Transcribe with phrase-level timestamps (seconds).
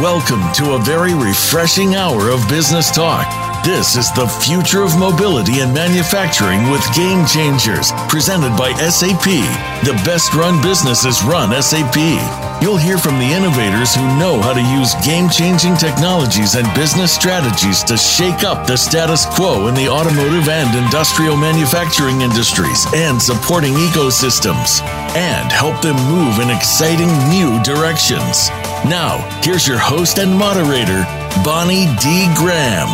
[0.00, 3.26] Welcome to a very refreshing hour of business talk.
[3.64, 9.26] This is the future of mobility and manufacturing with Game Changers, presented by SAP.
[9.82, 11.98] The best run businesses run SAP.
[12.62, 17.10] You'll hear from the innovators who know how to use game changing technologies and business
[17.10, 23.20] strategies to shake up the status quo in the automotive and industrial manufacturing industries and
[23.20, 24.80] supporting ecosystems,
[25.18, 28.46] and help them move in exciting new directions.
[28.86, 31.02] Now, here's your host and moderator,
[31.42, 32.32] Bonnie D.
[32.36, 32.86] Graham.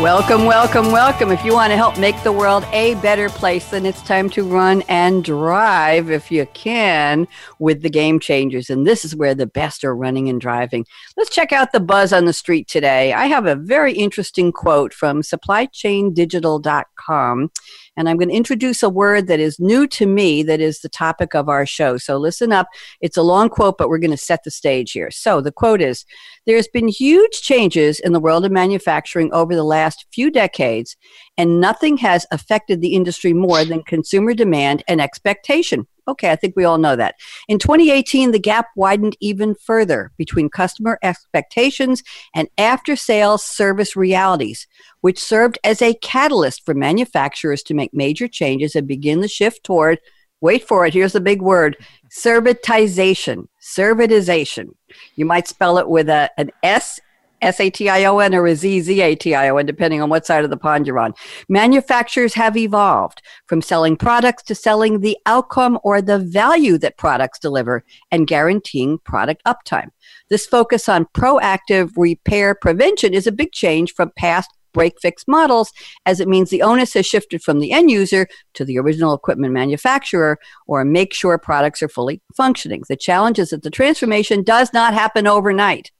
[0.00, 1.30] Welcome, welcome, welcome.
[1.30, 4.42] If you want to help make the world a better place, then it's time to
[4.42, 7.28] run and drive, if you can,
[7.60, 8.70] with the game changers.
[8.70, 10.86] And this is where the best are running and driving.
[11.16, 13.12] Let's check out the buzz on the street today.
[13.12, 17.50] I have a very interesting quote from supplychaindigital.com.
[17.96, 20.88] And I'm going to introduce a word that is new to me that is the
[20.88, 21.98] topic of our show.
[21.98, 22.68] So listen up.
[23.00, 25.10] It's a long quote, but we're going to set the stage here.
[25.10, 26.04] So the quote is
[26.46, 30.96] There's been huge changes in the world of manufacturing over the last few decades,
[31.36, 35.86] and nothing has affected the industry more than consumer demand and expectation.
[36.08, 37.14] Okay, I think we all know that.
[37.48, 42.02] In 2018, the gap widened even further between customer expectations
[42.34, 44.66] and after sales service realities,
[45.00, 49.62] which served as a catalyst for manufacturers to make major changes and begin the shift
[49.62, 50.00] toward,
[50.40, 51.76] wait for it, here's the big word,
[52.10, 53.46] servitization.
[53.60, 54.70] Servitization.
[55.14, 57.00] You might spell it with a, an S
[57.42, 59.66] S A T I O N or a Z Z A T I O N,
[59.66, 61.12] depending on what side of the pond you're on.
[61.48, 67.38] Manufacturers have evolved from selling products to selling the outcome or the value that products
[67.38, 69.90] deliver and guaranteeing product uptime.
[70.30, 75.70] This focus on proactive repair prevention is a big change from past break fix models
[76.06, 79.52] as it means the onus has shifted from the end user to the original equipment
[79.52, 82.82] manufacturer or make sure products are fully functioning.
[82.88, 85.90] The challenge is that the transformation does not happen overnight.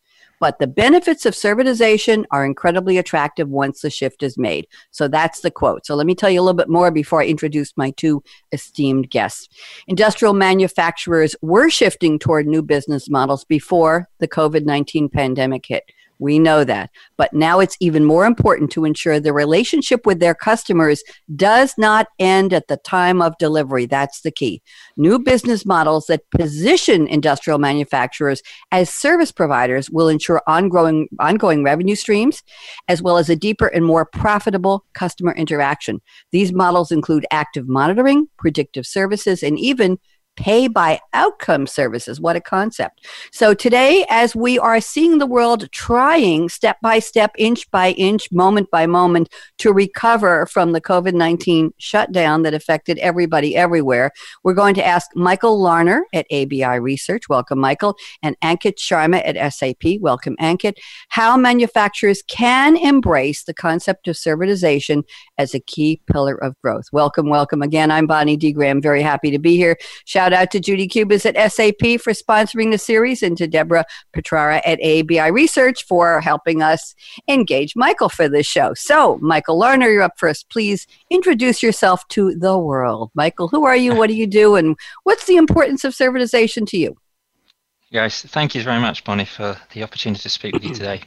[0.43, 4.66] But the benefits of servitization are incredibly attractive once the shift is made.
[4.91, 5.87] So that's the quote.
[5.87, 9.09] So let me tell you a little bit more before I introduce my two esteemed
[9.09, 9.49] guests.
[9.87, 15.84] Industrial manufacturers were shifting toward new business models before the COVID 19 pandemic hit.
[16.22, 16.91] We know that.
[17.16, 21.03] But now it's even more important to ensure the relationship with their customers
[21.34, 23.87] does not end at the time of delivery.
[23.87, 24.62] That's the key.
[24.97, 28.41] New business models that position industrial manufacturers
[28.71, 32.44] as service providers will ensure ongoing, ongoing revenue streams,
[32.87, 36.00] as well as a deeper and more profitable customer interaction.
[36.31, 39.99] These models include active monitoring, predictive services, and even
[40.37, 42.20] pay by outcome services.
[42.20, 43.06] What a concept.
[43.32, 48.31] So, today, as we are seeing the world trying step by step, inch by inch,
[48.32, 49.28] moment by moment
[49.59, 54.10] to recover from the COVID 19 shutdown that affected everybody everywhere,
[54.42, 57.28] we're going to ask Michael Larner at ABI Research.
[57.28, 57.97] Welcome, Michael.
[58.22, 60.00] And Ankit Sharma at SAP.
[60.00, 60.75] Welcome, Ankit.
[61.09, 65.03] How manufacturers can embrace the concept of servitization
[65.38, 66.87] as a key pillar of growth.
[66.92, 67.91] Welcome, welcome again.
[67.91, 68.53] I'm Bonnie D.
[68.53, 68.81] Graham.
[68.81, 69.76] Very happy to be here.
[70.04, 74.60] Shout out to Judy Cubas at SAP for sponsoring the series and to Deborah Petrara
[74.66, 76.94] at ABI Research for helping us
[77.28, 78.75] engage Michael for this show.
[78.75, 80.50] So, Michael Larner, you're up first.
[80.50, 83.10] Please introduce yourself to the world.
[83.15, 83.94] Michael, who are you?
[83.94, 84.56] What do you do?
[84.56, 86.97] And what's the importance of servitization to you?
[87.91, 91.03] Yes, thank you very much, Bonnie, for the opportunity to speak with you today.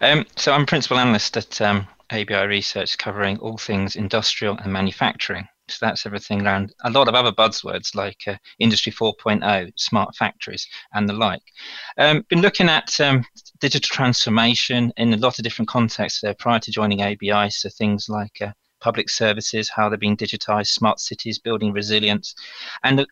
[0.00, 5.46] Um, so I'm principal analyst at um, ABI Research, covering all things industrial and manufacturing.
[5.70, 10.66] So that's everything around a lot of other buzzwords like uh, Industry 4.0, smart factories,
[10.94, 11.42] and the like.
[11.98, 13.24] Um, been looking at um,
[13.60, 17.50] digital transformation in a lot of different contexts there prior to joining ABI.
[17.50, 22.34] So things like uh, public services, how they're being digitized, smart cities, building resilience,
[22.82, 23.06] and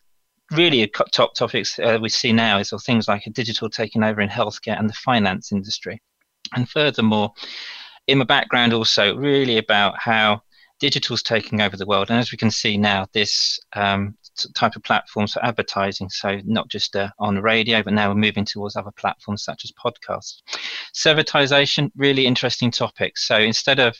[0.51, 4.29] really top topics uh, we see now is things like a digital taking over in
[4.29, 6.01] healthcare and the finance industry.
[6.55, 7.33] And furthermore,
[8.07, 10.41] in my background also really about how
[10.79, 12.09] digital's taking over the world.
[12.09, 14.17] And as we can see now, this um,
[14.55, 18.45] type of platforms for advertising, so not just uh, on radio, but now we're moving
[18.45, 20.41] towards other platforms such as podcasts.
[20.93, 23.17] Servitization, really interesting topic.
[23.17, 23.97] So instead of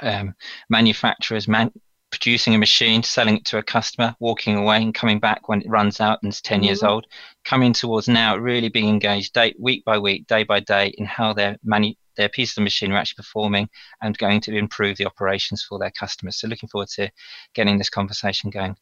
[0.00, 0.34] um,
[0.70, 1.72] manufacturers man-
[2.12, 5.68] producing a machine, selling it to a customer, walking away and coming back when it
[5.68, 6.66] runs out and it's 10 mm-hmm.
[6.66, 7.06] years old,
[7.44, 11.32] coming towards now really being engaged day, week by week, day by day in how
[11.32, 13.68] they're manu- their piece of the machine are actually performing
[14.02, 16.36] and going to improve the operations for their customers.
[16.36, 17.10] So looking forward to
[17.54, 18.76] getting this conversation going.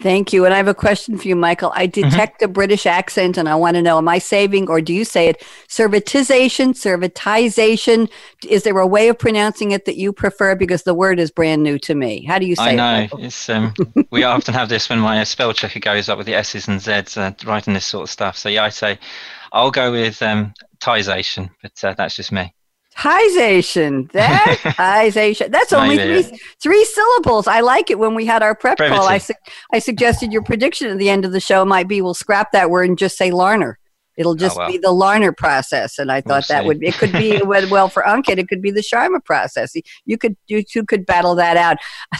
[0.00, 0.46] Thank you.
[0.46, 1.72] And I have a question for you, Michael.
[1.74, 2.08] I mm-hmm.
[2.08, 2.50] detect mm-hmm.
[2.50, 5.28] a British accent and I want to know, am I saving or do you say
[5.28, 8.10] it servitization, servitization?
[8.48, 10.54] Is there a way of pronouncing it that you prefer?
[10.54, 12.24] Because the word is brand new to me.
[12.24, 13.18] How do you say I know.
[13.18, 13.74] It, it's, um,
[14.10, 17.16] we often have this when my spell checker goes up with the S's and Z's
[17.16, 18.38] uh, writing this sort of stuff.
[18.38, 18.98] So yeah, I say
[19.52, 22.54] I'll go with um, Tization, but uh, that's just me.
[23.00, 24.10] Tization.
[24.12, 25.50] That's Tization.
[25.50, 27.46] That's only three, three syllables.
[27.46, 27.98] I like it.
[27.98, 28.98] When we had our prep Brevity.
[28.98, 29.34] call, I, su-
[29.72, 32.70] I suggested your prediction at the end of the show might be we'll scrap that
[32.70, 33.78] word and just say Larner.
[34.18, 34.70] It'll oh, just oh, well.
[34.70, 36.66] be the Larner process, and I thought we'll that see.
[36.66, 39.72] would it could be well for Ankit, It could be the Sharma process.
[40.04, 41.78] You could you two could battle that out.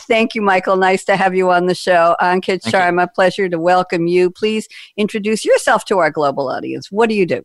[0.09, 0.77] Thank you, Michael.
[0.77, 3.03] Nice to have you on the show, Ankit Thank Sharma.
[3.03, 3.09] You.
[3.15, 4.31] Pleasure to welcome you.
[4.31, 4.67] Please
[4.97, 6.91] introduce yourself to our global audience.
[6.91, 7.43] What do you do?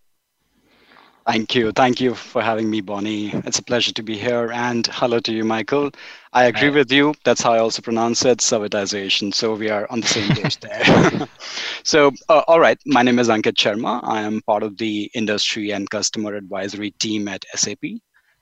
[1.28, 1.72] Thank you.
[1.72, 3.32] Thank you for having me, Bonnie.
[3.48, 4.52] It's a pleasure to be here.
[4.52, 5.90] And hello to you, Michael.
[6.34, 7.16] I agree with you.
[7.24, 9.34] That's how I also pronounce it, servitization.
[9.34, 11.28] So we are on the same page there.
[11.84, 12.78] so, uh, all right.
[12.86, 14.02] My name is Ankit Sharma.
[14.04, 17.84] I am part of the industry and customer advisory team at SAP,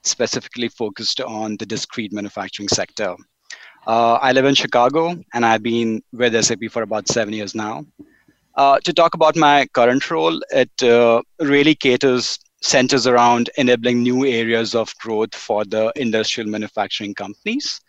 [0.03, 3.15] specifically focused on the discrete manufacturing sector.
[3.88, 7.86] Uh, I live in Chicago, and I've been with SAP for about seven years now.
[8.56, 14.25] Uh, to talk about my current role, it uh, really caters centers around enabling new
[14.25, 17.81] areas of growth for the industrial manufacturing companies.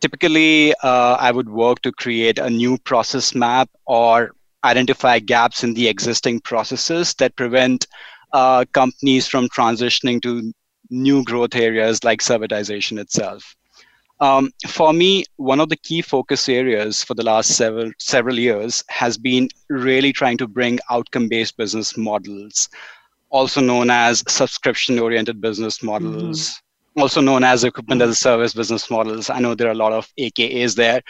[0.00, 4.32] Typically, uh, I would work to create a new process map or
[4.64, 7.86] identify gaps in the existing processes that prevent
[8.32, 10.52] uh, companies from transitioning to
[10.90, 13.54] new growth areas like servitization itself.
[14.20, 18.82] Um, for me, one of the key focus areas for the last several several years
[18.88, 22.68] has been really trying to bring outcome-based business models
[23.30, 26.40] also known as subscription oriented business models.
[26.40, 26.64] Mm-hmm
[27.00, 29.30] also known as equipment as a service business models.
[29.30, 31.00] I know there are a lot of AKAs there,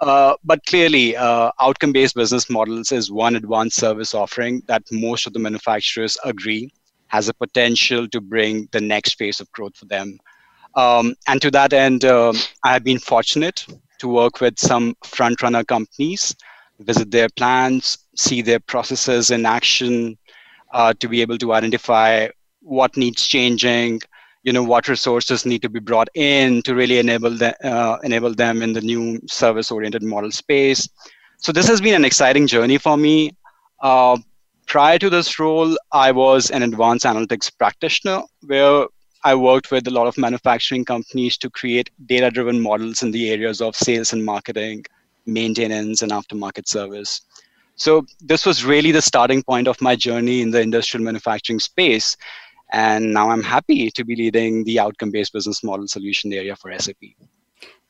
[0.00, 5.26] uh, but clearly, uh, outcome based business models is one advanced service offering that most
[5.26, 6.70] of the manufacturers agree
[7.08, 10.18] has a potential to bring the next phase of growth for them.
[10.74, 12.32] Um, and to that end, uh,
[12.62, 13.66] I have been fortunate
[14.00, 16.36] to work with some front runner companies,
[16.80, 20.17] visit their plants, see their processes in action,
[20.72, 22.28] uh, to be able to identify
[22.60, 24.00] what needs changing,
[24.42, 28.34] you know, what resources need to be brought in to really enable them, uh, enable
[28.34, 30.88] them in the new service-oriented model space.
[31.38, 33.32] So this has been an exciting journey for me.
[33.80, 34.18] Uh,
[34.66, 38.86] prior to this role, I was an advanced analytics practitioner where
[39.24, 43.30] I worked with a lot of manufacturing companies to create data driven models in the
[43.30, 44.84] areas of sales and marketing,
[45.26, 47.22] maintenance, and aftermarket service.
[47.78, 52.16] So this was really the starting point of my journey in the industrial manufacturing space.
[52.72, 56.76] And now I'm happy to be leading the outcome based business model solution area for
[56.76, 56.96] SAP.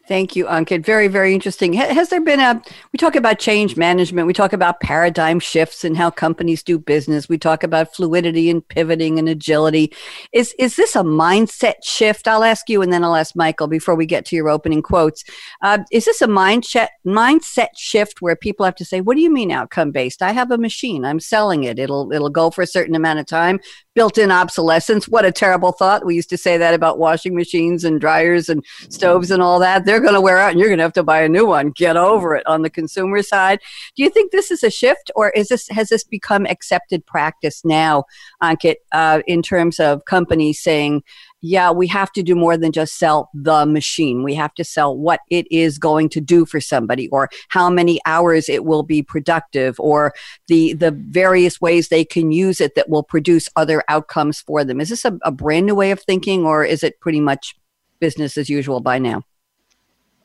[0.08, 0.86] Thank you, Ankit.
[0.86, 1.74] Very, very interesting.
[1.74, 2.62] Has there been a,
[2.94, 7.28] we talk about change management, we talk about paradigm shifts and how companies do business,
[7.28, 9.92] we talk about fluidity and pivoting and agility.
[10.32, 12.26] Is, is this a mindset shift?
[12.26, 15.24] I'll ask you and then I'll ask Michael before we get to your opening quotes.
[15.60, 19.30] Uh, is this a mindset, mindset shift where people have to say, what do you
[19.30, 20.22] mean outcome based?
[20.22, 21.78] I have a machine, I'm selling it.
[21.78, 23.60] It'll, it'll go for a certain amount of time
[23.98, 25.08] built-in obsolescence.
[25.08, 26.06] What a terrible thought.
[26.06, 29.86] We used to say that about washing machines and dryers and stoves and all that.
[29.86, 31.70] They're going to wear out and you're going to have to buy a new one.
[31.70, 33.60] Get over it on the consumer side.
[33.96, 37.64] Do you think this is a shift or is this has this become accepted practice
[37.64, 38.04] now,
[38.42, 41.02] Ankit, uh, in terms of companies saying,
[41.40, 44.22] yeah, we have to do more than just sell the machine.
[44.24, 48.00] We have to sell what it is going to do for somebody or how many
[48.06, 50.14] hours it will be productive or
[50.48, 54.80] the, the various ways they can use it that will produce other outcomes for them.
[54.80, 57.54] Is this a, a brand new way of thinking or is it pretty much
[58.00, 59.22] business as usual by now?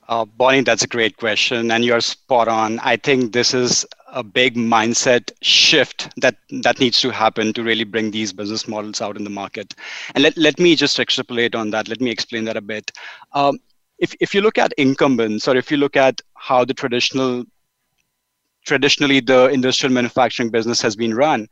[0.09, 2.79] Uh, Bonnie, that's a great question, and you're spot on.
[2.79, 7.83] I think this is a big mindset shift that that needs to happen to really
[7.83, 9.73] bring these business models out in the market.
[10.13, 11.87] And let, let me just extrapolate on that.
[11.87, 12.91] Let me explain that a bit.
[13.31, 13.59] Um,
[13.97, 17.45] if, if you look at incumbents or if you look at how the traditional
[18.65, 21.47] traditionally the industrial manufacturing business has been run,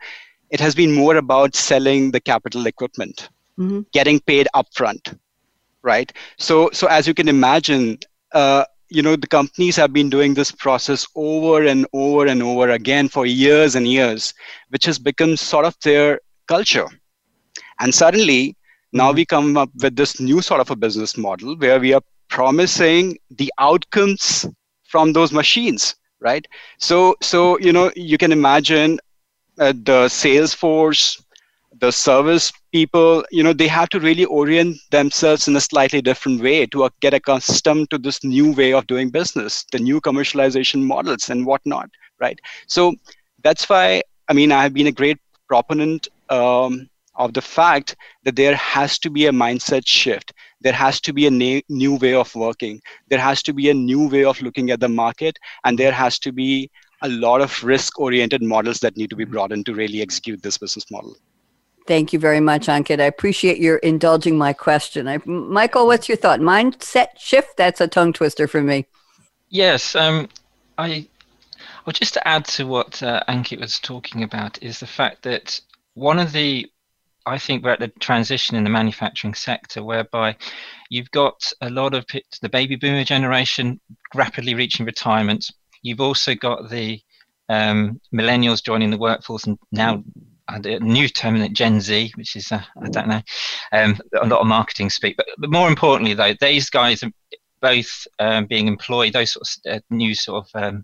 [0.49, 3.81] it has been more about selling the capital equipment, mm-hmm.
[3.91, 5.17] getting paid upfront,
[5.81, 6.11] right?
[6.37, 7.97] So so as you can imagine,
[8.33, 12.69] uh, you know the companies have been doing this process over and over and over
[12.69, 14.33] again for years and years
[14.69, 16.87] which has become sort of their culture
[17.79, 18.55] and suddenly
[18.91, 19.15] now mm-hmm.
[19.17, 23.17] we come up with this new sort of a business model where we are promising
[23.31, 24.45] the outcomes
[24.83, 26.45] from those machines right
[26.77, 28.99] so so you know you can imagine
[29.59, 31.23] uh, the sales force
[31.79, 36.41] the service people you know they have to really orient themselves in a slightly different
[36.41, 41.29] way to get accustomed to this new way of doing business the new commercialization models
[41.29, 42.39] and whatnot right?
[42.67, 42.93] So
[43.43, 48.35] that's why i mean i have been a great proponent um, of the fact that
[48.35, 50.33] there has to be a mindset shift.
[50.61, 52.81] There has to be a na- new way of working.
[53.09, 56.19] There has to be a new way of looking at the market and there has
[56.19, 56.69] to be
[57.01, 60.41] a lot of risk oriented models that need to be brought in to really execute
[60.41, 61.17] this business model
[61.87, 62.99] Thank you very much, Ankit.
[62.99, 65.07] I appreciate your indulging my question.
[65.07, 66.39] I, Michael, what's your thought?
[66.39, 67.57] Mindset shift?
[67.57, 68.85] That's a tongue twister for me.
[69.49, 70.29] Yes, um,
[70.77, 71.07] I.
[71.85, 75.59] Well, just to add to what uh, Ankit was talking about is the fact that
[75.95, 76.69] one of the
[77.25, 80.35] I think we're at the transition in the manufacturing sector whereby
[80.89, 82.05] you've got a lot of
[82.41, 83.79] the baby boomer generation
[84.15, 85.51] rapidly reaching retirement.
[85.83, 86.99] You've also got the
[87.49, 90.03] um, millennials joining the workforce and now
[90.53, 93.21] a new term Gen Z, which is uh, I don't know,
[93.71, 95.17] um, a lot of marketing speak.
[95.17, 97.11] But, but, more importantly, though, these guys are
[97.61, 99.13] both um, being employed.
[99.13, 100.83] Those sort of uh, new sort of um,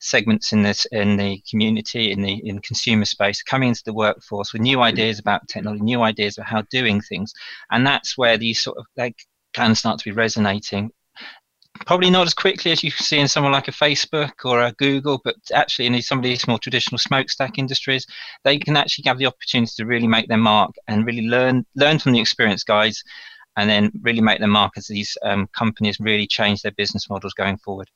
[0.00, 4.52] segments in this in the community in the in consumer space coming into the workforce
[4.52, 7.34] with new ideas about technology new ideas about how doing things
[7.70, 9.16] and that's where these sort of like
[9.52, 10.90] can start to be resonating
[11.86, 15.20] probably not as quickly as you see in someone like a facebook or a google
[15.24, 18.06] but actually in some of these more traditional smokestack industries
[18.44, 21.98] they can actually have the opportunity to really make their mark and really learn learn
[21.98, 23.02] from the experienced guys
[23.56, 27.34] and then really make their mark as these um, companies really change their business models
[27.34, 27.88] going forward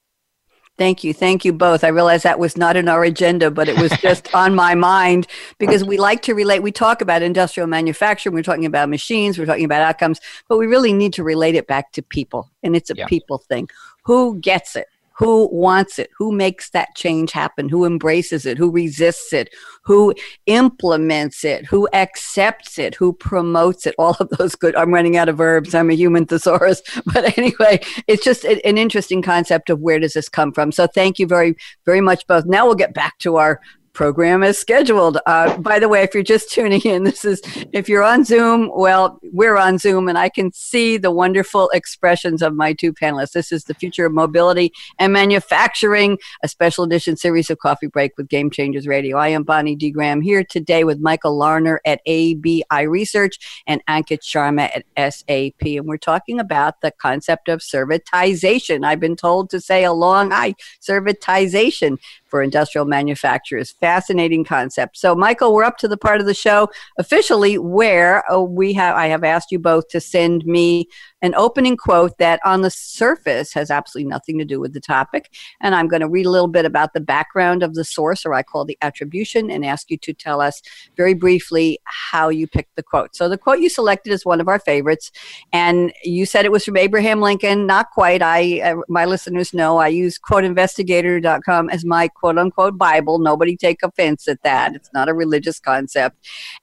[0.77, 1.15] Thank you.
[1.15, 1.85] Thank you both.
[1.85, 5.29] I realize that was not in our agenda, but it was just on my mind
[5.59, 6.63] because we like to relate.
[6.63, 10.67] We talk about industrial manufacturing, we're talking about machines, we're talking about outcomes, but we
[10.67, 12.51] really need to relate it back to people.
[12.65, 13.07] And it's a yeah.
[13.07, 13.69] people thing.
[14.05, 14.89] Who gets it?
[15.17, 19.55] Who wants it, who makes that change happen, who embraces it, who resists it,
[19.85, 20.13] who
[20.47, 24.75] implements it, who accepts it, who promotes it, all of those good.
[24.77, 25.75] I'm running out of verbs.
[25.75, 26.83] I'm a human thesaurus.
[27.13, 30.73] But anyway, it's just an interesting concept of where does this come from.
[30.73, 31.55] So thank you very,
[31.85, 32.45] very much both.
[32.47, 33.61] Now we'll get back to our
[33.95, 35.19] program is scheduled.
[35.25, 37.41] Uh, by the way, if you're just tuning in, this is
[37.73, 42.43] if you're on Zoom, well, we're on Zoom, and I can see the wonderful expressions
[42.43, 43.33] of my two panelists.
[43.33, 48.13] This is the future of mobility and manufacturing, a special edition series of Coffee Break
[48.19, 49.17] with Game Changers Radio.
[49.17, 49.91] I am Bonnie D.
[49.91, 55.87] Graham here today with Michael Larner at ABI Research and Ankit Sharma at SAP, and
[55.87, 58.85] we're talking about the concept of servitization.
[58.85, 61.99] I've been told to say a long I servitization
[62.35, 63.71] for industrial manufacturers.
[63.79, 64.97] Fascinating concept.
[64.97, 68.97] So, Michael, we're up to the part of the show officially where uh, we have
[68.97, 70.89] I have asked you both to send me
[71.23, 75.33] an opening quote that on the surface has absolutely nothing to do with the topic.
[75.63, 78.35] And I'm going to read a little bit about the background of the source, or
[78.35, 80.61] I call the attribution, and ask you to tell us
[80.97, 83.15] very briefly how you picked the quote.
[83.15, 85.13] So the quote you selected is one of our favorites,
[85.53, 87.65] and you said it was from Abraham Lincoln.
[87.65, 88.23] Not quite.
[88.23, 93.19] I uh, my listeners know I use quoteinvestigator.com as my quote unquote Bible.
[93.19, 94.75] Nobody take offense at that.
[94.75, 96.17] It's not a religious concept.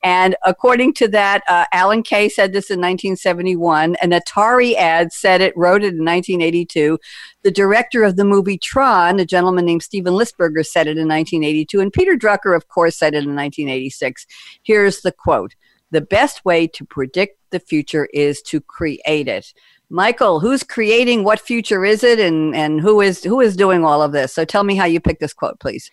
[0.03, 5.11] And according to that, uh, Alan Kay said this in 1971, and Atari Atari ad
[5.11, 6.99] said it, wrote it in 1982.
[7.43, 11.79] The director of the movie Tron, a gentleman named Steven Lisberger, said it in 1982.
[11.79, 14.25] And Peter Drucker, of course, said it in 1986.
[14.63, 15.55] Here's the quote
[15.91, 19.53] The best way to predict the future is to create it.
[19.89, 24.01] Michael, who's creating what future is it and, and who is who is doing all
[24.01, 24.33] of this?
[24.33, 25.91] So tell me how you picked this quote, please.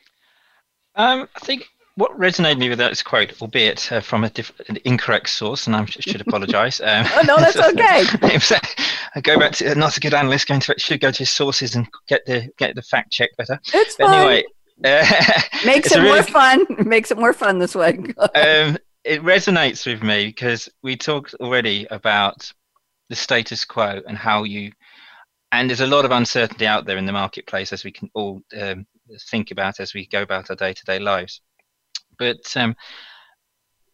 [0.95, 1.67] Um, I think
[1.99, 5.75] what resonated me with that quote, albeit uh, from a diff- an incorrect source, and
[5.75, 6.81] I should apologise.
[6.81, 8.05] Um, oh, no, that's okay.
[9.17, 10.47] I go back to uh, not a good analyst.
[10.47, 13.59] Going to should go to his sources and get the get the fact check better.
[13.75, 14.15] It's but fine.
[14.15, 14.45] Anyway,
[14.85, 16.67] uh, makes it really, more fun.
[16.85, 17.99] Makes it more fun this way.
[18.35, 18.79] um,
[19.09, 22.53] it resonates with me because we talked already about
[23.09, 24.71] the status quo and how you,
[25.51, 28.43] and there's a lot of uncertainty out there in the marketplace as we can all
[28.61, 28.87] um,
[29.31, 31.41] think about as we go about our day-to-day lives.
[32.19, 32.77] But um,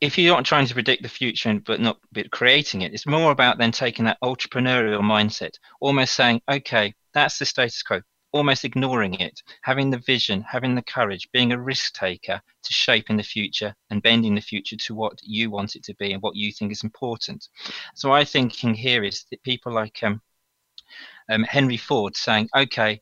[0.01, 3.31] if you're not trying to predict the future but not but creating it, it's more
[3.31, 8.01] about then taking that entrepreneurial mindset, almost saying, okay, that's the status quo,
[8.35, 13.09] almost ignoring it, having the vision, having the courage, being a risk taker to shape
[13.09, 16.21] in the future and bending the future to what you want it to be and
[16.21, 17.49] what you think is important.
[17.95, 20.21] So I thinking here is that people like um,
[21.31, 23.01] um, Henry Ford saying, okay,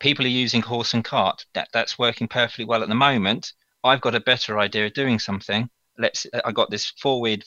[0.00, 1.44] people are using horse and cart.
[1.54, 3.52] That that's working perfectly well at the moment.
[3.84, 5.68] I've got a better idea of doing something.
[5.98, 6.26] Let's.
[6.46, 7.44] I got this four-wheeled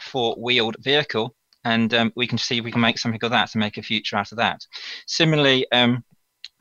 [0.00, 3.58] four-wheeled vehicle, and um, we can see if we can make something of that to
[3.58, 4.60] make a future out of that.
[5.06, 6.04] Similarly, um,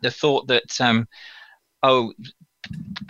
[0.01, 1.07] the thought that um,
[1.83, 2.13] oh,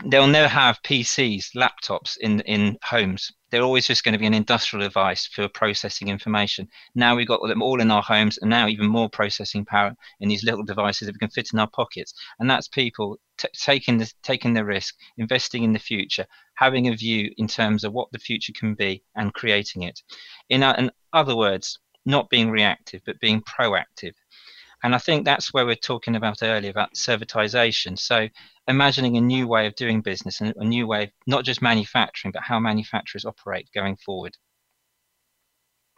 [0.05, 3.31] they'll never have PCs, laptops in in homes.
[3.49, 6.67] They're always just going to be an industrial device for processing information.
[6.95, 10.29] Now we've got them all in our homes, and now even more processing power in
[10.29, 12.13] these little devices that we can fit in our pockets.
[12.39, 16.25] And that's people t- taking the taking the risk, investing in the future,
[16.55, 20.01] having a view in terms of what the future can be, and creating it.
[20.49, 24.13] In, in other words, not being reactive but being proactive.
[24.83, 27.97] And I think that's where we're talking about earlier about servitization.
[27.97, 28.27] So
[28.67, 32.31] imagining a new way of doing business and a new way of not just manufacturing,
[32.31, 34.37] but how manufacturers operate going forward.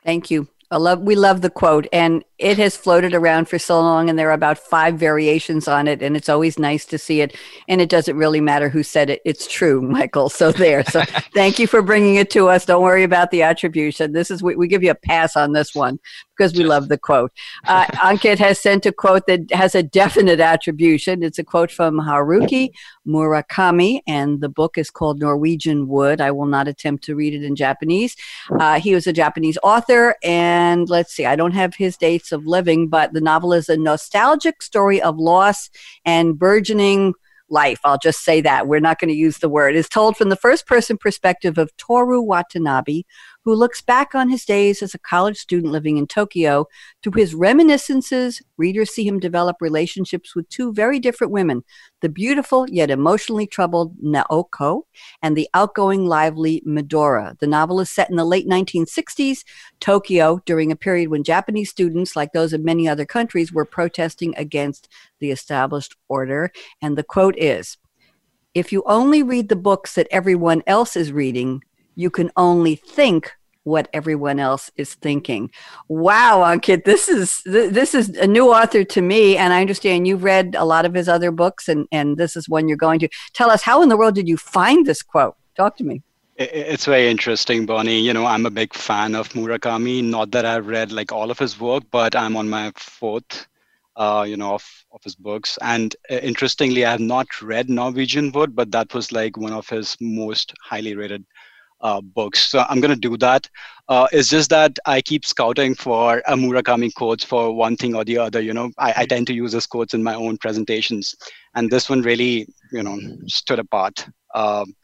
[0.03, 0.47] Thank you.
[0.71, 4.19] I love we love the quote and it has floated around for so long and
[4.19, 7.35] there are about five variations on it and it's always nice to see it
[7.67, 11.01] and it doesn't really matter who said it it's true michael so there so
[11.33, 14.55] thank you for bringing it to us don't worry about the attribution this is we,
[14.55, 15.97] we give you a pass on this one
[16.39, 17.31] because we love the quote.
[17.65, 21.21] Uh, Ankit has sent a quote that has a definite attribution.
[21.21, 22.71] It's a quote from Haruki
[23.05, 26.21] Murakami, and the book is called Norwegian Wood.
[26.21, 28.15] I will not attempt to read it in Japanese.
[28.51, 32.45] Uh, he was a Japanese author, and let's see, I don't have his dates of
[32.45, 35.69] living, but the novel is a nostalgic story of loss
[36.05, 37.13] and burgeoning
[37.51, 37.79] life.
[37.83, 38.67] I'll just say that.
[38.67, 39.75] We're not going to use the word.
[39.75, 43.03] It's told from the first person perspective of Toru Watanabe,
[43.49, 46.67] who looks back on his days as a college student living in Tokyo.
[47.01, 51.63] Through his reminiscences, readers see him develop relationships with two very different women
[52.01, 54.83] the beautiful yet emotionally troubled Naoko
[55.23, 57.39] and the outgoing, lively Midora.
[57.39, 59.43] The novel is set in the late 1960s,
[59.79, 64.35] Tokyo, during a period when Japanese students, like those of many other countries, were protesting
[64.37, 64.87] against
[65.19, 66.51] the established order.
[66.83, 67.77] And the quote is,
[68.53, 71.63] if you only read the books that everyone else is reading,
[71.95, 73.33] you can only think
[73.69, 75.51] what everyone else is thinking.
[75.87, 80.23] Wow, Ankit, this is this is a new author to me, and I understand you've
[80.23, 83.09] read a lot of his other books, and and this is one you're going to
[83.33, 83.61] tell us.
[83.61, 85.35] How in the world did you find this quote?
[85.55, 86.01] Talk to me.
[86.41, 87.99] It's very interesting, Bonnie.
[87.99, 90.01] You know, I'm a big fan of Murakami.
[90.01, 93.45] Not that I've read like all of his work, but I'm on my fourth,
[93.97, 95.59] uh, you know, of, of his books.
[95.61, 99.67] And uh, interestingly, I have not read Norwegian Wood, but that was like one of
[99.67, 101.25] his most highly rated
[101.81, 102.49] uh, books.
[102.49, 103.49] So I'm going to do that.
[103.87, 108.03] Uh, it's just that I keep scouting for a Murakami quotes for one thing or
[108.03, 108.41] the other.
[108.41, 111.15] You know, I, I tend to use those quotes in my own presentations,
[111.55, 114.05] and this one really, you know, stood apart.
[114.35, 114.75] Um,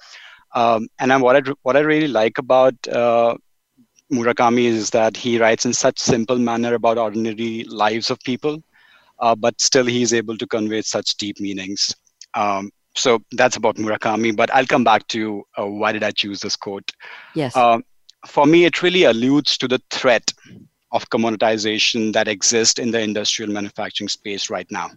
[0.54, 3.36] um, and I'm, what I what I really like about uh,
[4.12, 8.63] Murakami is that he writes in such simple manner about ordinary lives of people,
[9.19, 11.93] uh, but still he's able to convey such deep meanings.
[12.36, 14.36] Um, so that's about Murakami.
[14.36, 16.91] But I'll come back to uh, why did I choose this quote.
[17.34, 17.55] Yes.
[17.55, 17.79] Uh,
[18.25, 20.34] for me, it really alludes to the threat
[20.91, 24.89] of commoditization that exists in the industrial manufacturing space right now.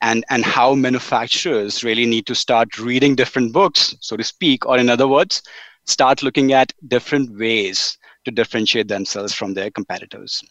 [0.00, 4.78] And, and how manufacturers really need to start reading different books, so to speak, or
[4.78, 5.42] in other words,
[5.86, 10.42] start looking at different ways to differentiate themselves from their competitors.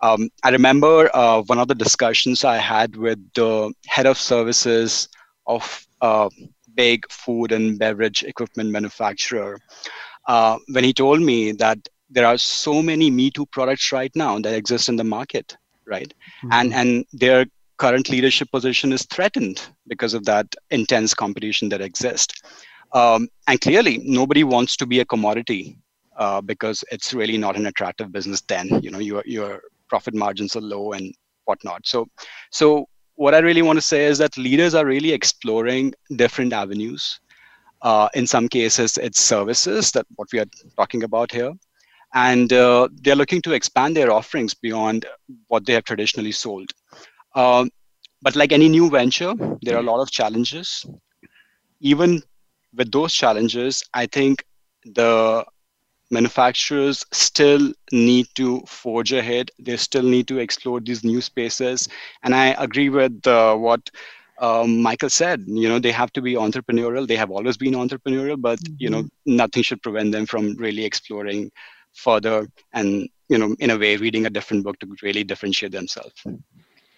[0.00, 5.08] Um, I remember uh, one of the discussions I had with the head of services
[5.46, 6.28] of a
[6.74, 9.58] big food and beverage equipment manufacturer.
[10.26, 11.78] Uh, when he told me that
[12.10, 15.56] there are so many me too products right now that exist in the market
[15.86, 16.12] right?
[16.42, 16.52] Mm-hmm.
[16.52, 17.46] and and their
[17.78, 22.40] current leadership position is threatened because of that intense competition that exists.
[22.92, 25.78] Um, and clearly nobody wants to be a commodity
[26.16, 28.68] uh, because it's really not an attractive business then.
[28.82, 31.86] You know your your profit margins are low and whatnot.
[31.86, 32.06] So
[32.50, 37.20] so what I really want to say is that leaders are really exploring different avenues.
[37.82, 41.52] Uh, in some cases, it's services that what we are talking about here,
[42.14, 45.04] and uh, they're looking to expand their offerings beyond
[45.48, 46.70] what they have traditionally sold.
[47.34, 47.70] Um,
[48.22, 50.86] but like any new venture, there are a lot of challenges.
[51.80, 52.22] Even
[52.74, 54.44] with those challenges, I think
[54.84, 55.44] the
[56.10, 59.50] manufacturers still need to forge ahead.
[59.58, 61.88] They still need to explore these new spaces.
[62.22, 63.90] And I agree with uh, what
[64.38, 65.44] um, Michael said.
[65.46, 67.06] You know, they have to be entrepreneurial.
[67.06, 68.74] They have always been entrepreneurial, but mm-hmm.
[68.78, 69.36] you know, mm-hmm.
[69.36, 71.50] nothing should prevent them from really exploring
[71.94, 76.14] further and you know, in a way, reading a different book to really differentiate themselves.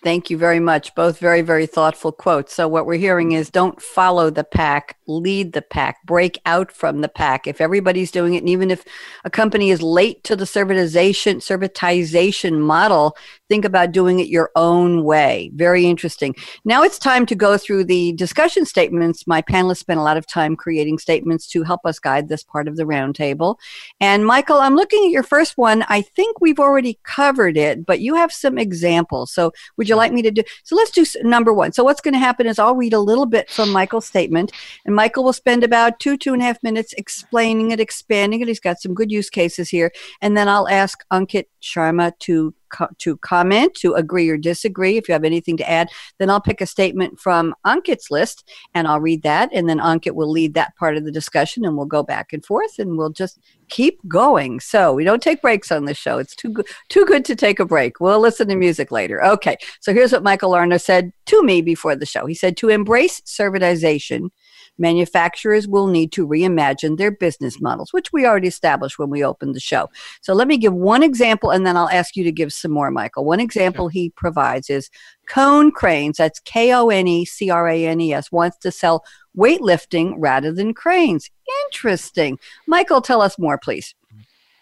[0.00, 0.94] Thank you very much.
[0.94, 2.54] Both very, very thoughtful quotes.
[2.54, 7.00] So, what we're hearing is don't follow the pack, lead the pack, break out from
[7.00, 7.48] the pack.
[7.48, 8.84] If everybody's doing it, and even if
[9.24, 13.16] a company is late to the servitization, servitization model,
[13.48, 15.50] think about doing it your own way.
[15.54, 16.34] Very interesting.
[16.64, 19.26] Now it's time to go through the discussion statements.
[19.26, 22.68] My panelists spent a lot of time creating statements to help us guide this part
[22.68, 23.56] of the roundtable.
[24.00, 25.84] And Michael, I'm looking at your first one.
[25.88, 29.32] I think we've already covered it, but you have some examples.
[29.32, 30.42] So would you like me to do?
[30.64, 31.72] So let's do number one.
[31.72, 34.52] So what's going to happen is I'll read a little bit from Michael's statement,
[34.84, 38.48] and Michael will spend about two, two and a half minutes explaining it, expanding it.
[38.48, 39.90] He's got some good use cases here.
[40.20, 42.54] And then I'll ask Ankit Sharma to
[42.98, 44.96] to comment, to agree or disagree.
[44.96, 48.86] If you have anything to add, then I'll pick a statement from Ankit's list and
[48.86, 49.50] I'll read that.
[49.52, 52.44] And then Ankit will lead that part of the discussion and we'll go back and
[52.44, 54.60] forth and we'll just keep going.
[54.60, 56.18] So we don't take breaks on this show.
[56.18, 58.00] It's too good, too good to take a break.
[58.00, 59.22] We'll listen to music later.
[59.24, 59.56] Okay.
[59.80, 62.26] So here's what Michael Larner said to me before the show.
[62.26, 64.30] He said, to embrace servitization,
[64.78, 69.54] manufacturers will need to reimagine their business models, which we already established when we opened
[69.54, 69.88] the show.
[70.20, 72.90] So let me give one example and then I'll ask you to give some more,
[72.90, 73.24] Michael.
[73.24, 74.90] One example he provides is
[75.28, 79.04] Konecranes, that's K O N E C R A N E S, wants to sell
[79.36, 81.30] weightlifting rather than cranes.
[81.66, 82.38] Interesting.
[82.66, 83.94] Michael, tell us more, please.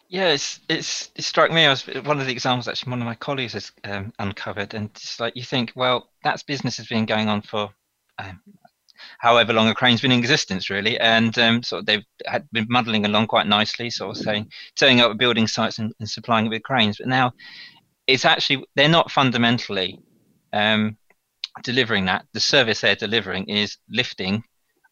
[0.08, 3.16] Yeah, it's, it's it struck me as one of the examples actually one of my
[3.16, 7.28] colleagues has um, uncovered, and it's like you think, well, that's business has been going
[7.28, 7.70] on for
[8.18, 8.40] um,
[9.18, 10.98] however long a crane's been in existence, really.
[10.98, 15.00] And um, sort of they've had been muddling along quite nicely, sort of saying, turning
[15.00, 16.98] up building sites and, and supplying it with cranes.
[16.98, 17.32] But now
[18.06, 20.00] it's actually, they're not fundamentally
[20.52, 20.96] um,
[21.62, 22.26] delivering that.
[22.32, 24.42] The service they're delivering is lifting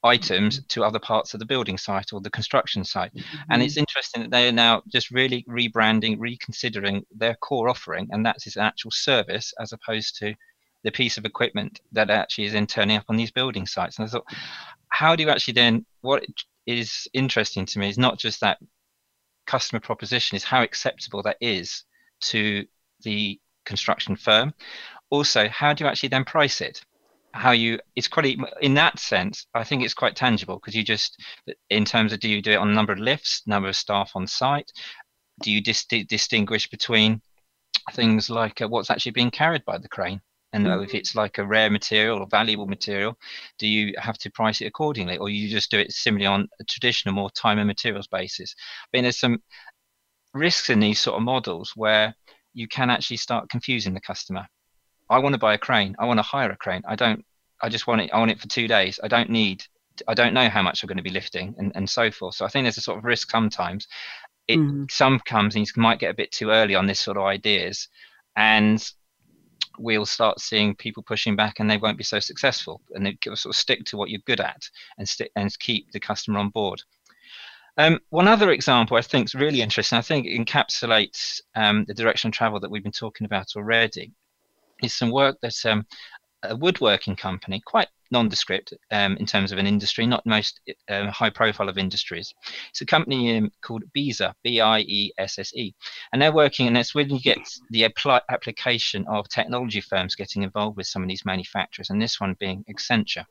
[0.05, 3.12] items to other parts of the building site or the construction site.
[3.14, 3.37] Mm-hmm.
[3.51, 8.25] And it's interesting that they are now just really rebranding, reconsidering their core offering, and
[8.25, 10.35] that's its actual service as opposed to
[10.85, 13.99] the piece of equipment that actually is then turning up on these building sites.
[13.99, 14.27] And I thought,
[14.88, 16.25] how do you actually then, what
[16.66, 18.59] is interesting to me is not just that
[19.47, 21.85] customer proposition, is how acceptable that is
[22.20, 22.64] to
[23.03, 24.55] the construction firm.
[25.11, 26.81] Also, how do you actually then price it?
[27.33, 31.20] How you, it's quite, in that sense, I think it's quite tangible because you just,
[31.70, 34.27] in terms of do you do it on number of lifts, number of staff on
[34.27, 34.70] site?
[35.42, 37.20] Do you dis- distinguish between
[37.92, 40.20] things like uh, what's actually being carried by the crane?
[40.55, 40.85] And mm-hmm.
[40.85, 43.19] if it's like a rare material or valuable material
[43.59, 46.64] do you have to price it accordingly or you just do it simply on a
[46.64, 48.55] traditional more time and materials basis?
[48.59, 49.43] I mean there's some
[50.33, 52.14] risks in these sort of models where
[52.55, 54.47] you can actually start confusing the customer.
[55.11, 55.97] I want to buy a crane.
[55.99, 56.83] I want to hire a crane.
[56.87, 57.25] I don't
[57.61, 59.01] I just want it I want it for two days.
[59.03, 59.64] I don't need
[60.09, 62.37] I don't know how much I'm going to be lifting and, and so forth.
[62.37, 63.87] So I think there's a sort of risk sometimes.
[64.47, 64.90] It mm.
[64.90, 67.88] some companies might get a bit too early on this sort of ideas
[68.37, 68.93] and
[69.79, 72.81] we'll start seeing people pushing back and they won't be so successful.
[72.95, 76.01] And they sort of stick to what you're good at and stick and keep the
[76.01, 76.83] customer on board.
[77.77, 82.29] Um, one other example I think is really interesting I think encapsulates um, the direction
[82.29, 84.13] of travel that we've been talking about already
[84.81, 85.85] is some work that um,
[86.51, 91.31] a woodworking company quite nondescript um, in terms of an industry, not most um, high
[91.31, 92.33] profile of industries.
[92.71, 95.75] It's a company um, called Biesse, B I E S S E.
[96.13, 97.39] And they're working, and that's when you get
[97.71, 97.85] the
[98.31, 102.65] application of technology firms getting involved with some of these manufacturers, and this one being
[102.71, 103.25] Accenture.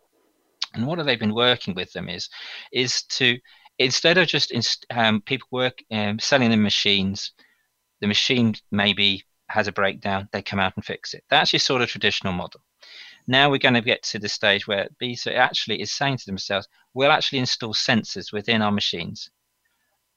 [0.73, 2.29] And what they've they been working with them is,
[2.71, 3.37] is to
[3.79, 7.31] instead of just inst- um, people work um, selling them machines,
[8.01, 11.23] the machine maybe has a breakdown, they come out and fix it.
[11.29, 12.61] That's your sort of traditional model.
[13.27, 16.67] Now we're going to get to the stage where Biesse actually is saying to themselves,
[16.93, 19.29] we'll actually install sensors within our machines.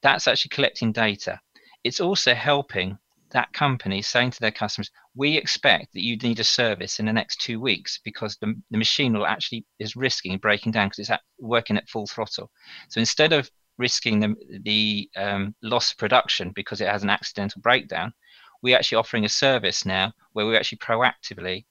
[0.01, 1.39] That's actually collecting data.
[1.83, 2.97] It's also helping
[3.31, 7.13] that company saying to their customers, we expect that you need a service in the
[7.13, 11.09] next two weeks because the, the machine will actually is risking breaking down because it's
[11.09, 12.49] at, working at full throttle.
[12.89, 17.61] So instead of risking the, the um, loss of production because it has an accidental
[17.61, 18.13] breakdown,
[18.61, 21.65] we're actually offering a service now where we're actually proactively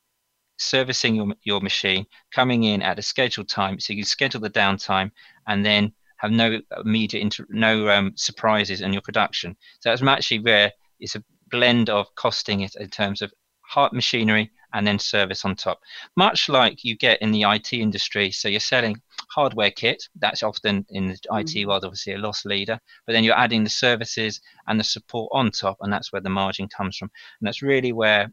[0.59, 4.51] servicing your, your machine, coming in at a scheduled time, so you can schedule the
[4.51, 5.11] downtime
[5.47, 9.57] and then have no immediate inter- no um, surprises in your production.
[9.81, 14.51] So that's actually where it's a blend of costing it in terms of hard machinery
[14.73, 15.81] and then service on top.
[16.16, 20.85] Much like you get in the IT industry, so you're selling hardware kit, that's often
[20.90, 21.69] in the IT mm-hmm.
[21.69, 25.51] world obviously a loss leader, but then you're adding the services and the support on
[25.51, 27.11] top, and that's where the margin comes from.
[27.40, 28.31] And that's really where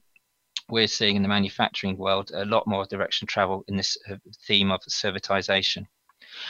[0.74, 4.16] we're seeing in the manufacturing world a lot more direction travel in this uh,
[4.48, 5.86] theme of servitization.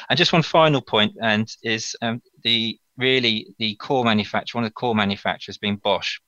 [0.10, 4.72] And just one final point, and is um, the really the core manufacturer, one of
[4.72, 6.20] the core manufacturers being Bosch.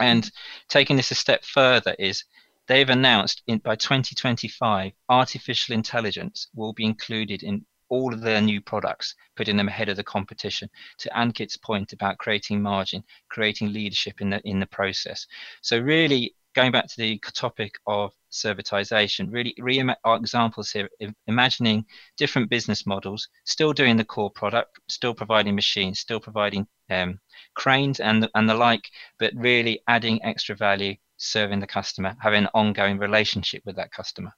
[0.00, 0.28] And
[0.68, 2.24] taking this a step further is
[2.66, 8.60] they've announced in, by 2025, artificial intelligence will be included in all of their new
[8.60, 10.68] products, putting them ahead of the competition.
[10.98, 15.26] To Ankit's point about creating margin, creating leadership in the in the process.
[15.60, 20.88] So really, going back to the topic of servitization, really re- our examples here,
[21.26, 21.84] imagining
[22.16, 27.18] different business models, still doing the core product, still providing machines, still providing um,
[27.54, 28.88] cranes and the, and the like,
[29.18, 34.32] but really adding extra value, serving the customer, having an ongoing relationship with that customer.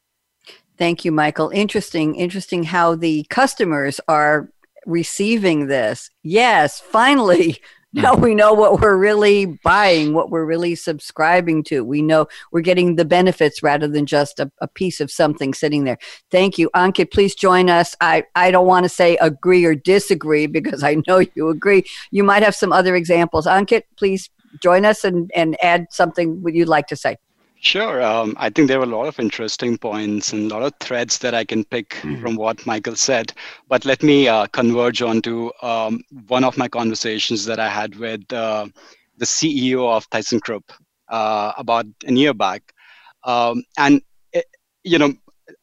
[0.77, 1.50] Thank you, Michael.
[1.50, 4.50] Interesting, interesting how the customers are
[4.87, 6.11] receiving this.
[6.22, 7.59] Yes, finally,
[7.94, 8.22] Now hmm.
[8.22, 11.85] we know what we're really buying, what we're really subscribing to.
[11.85, 15.85] We know we're getting the benefits rather than just a, a piece of something sitting
[15.85, 15.98] there.
[16.30, 16.70] Thank you.
[16.74, 17.94] Ankit, please join us.
[18.00, 21.85] I, I don't want to say agree or disagree because I know you agree.
[22.11, 23.46] You might have some other examples.
[23.46, 24.28] Ankit, please
[24.61, 27.16] join us and, and add something you'd like to say.
[27.64, 28.03] Sure.
[28.03, 31.18] Um, I think there were a lot of interesting points and a lot of threads
[31.18, 32.20] that I can pick mm-hmm.
[32.20, 33.33] from what Michael said.
[33.68, 38.31] But let me uh, converge onto um, one of my conversations that I had with
[38.31, 38.66] uh,
[39.16, 40.62] the CEO of ThyssenKrupp
[41.09, 42.74] uh, about a year back.
[43.24, 44.03] Um, and,
[44.35, 44.44] it,
[44.83, 45.14] you know,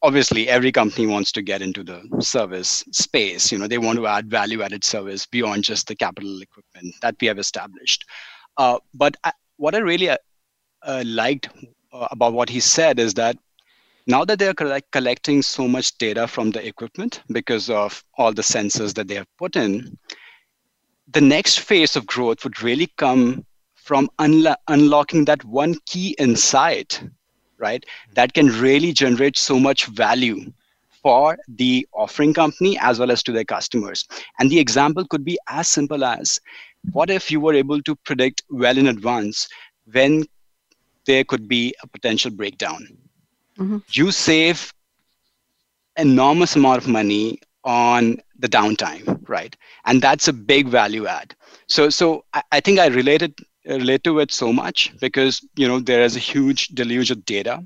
[0.01, 3.51] obviously every company wants to get into the service space.
[3.51, 7.15] You know, they want to add value added service beyond just the capital equipment that
[7.21, 8.05] we have established.
[8.57, 11.47] Uh, but I, what I really uh, liked
[11.93, 13.37] uh, about what he said is that
[14.07, 18.41] now that they're collect- collecting so much data from the equipment because of all the
[18.41, 19.97] sensors that they have put in,
[21.11, 27.03] the next phase of growth would really come from unlo- unlocking that one key insight,
[27.57, 27.85] right?
[28.13, 30.51] That can really generate so much value
[31.01, 34.07] for the offering company as well as to their customers.
[34.39, 36.39] And the example could be as simple as
[36.91, 39.47] what if you were able to predict well in advance
[39.91, 40.25] when
[41.05, 42.87] there could be a potential breakdown.
[43.57, 43.77] Mm-hmm.
[43.91, 44.73] You save
[45.97, 49.55] enormous amount of money on the downtime, right?
[49.85, 51.35] And that's a big value add.
[51.67, 55.79] So, so I, I think I related relate to it so much because you know
[55.79, 57.61] there is a huge deluge of data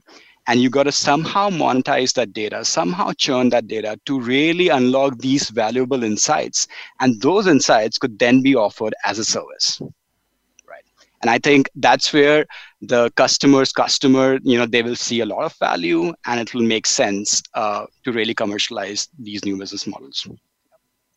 [0.48, 5.18] and you got to somehow monetize that data somehow churn that data to really unlock
[5.20, 6.68] these valuable insights
[7.00, 9.82] and those insights could then be offered as a service
[11.22, 12.46] and i think that's where
[12.82, 16.62] the customer's customer you know they will see a lot of value and it will
[16.62, 20.28] make sense uh, to really commercialize these new business models.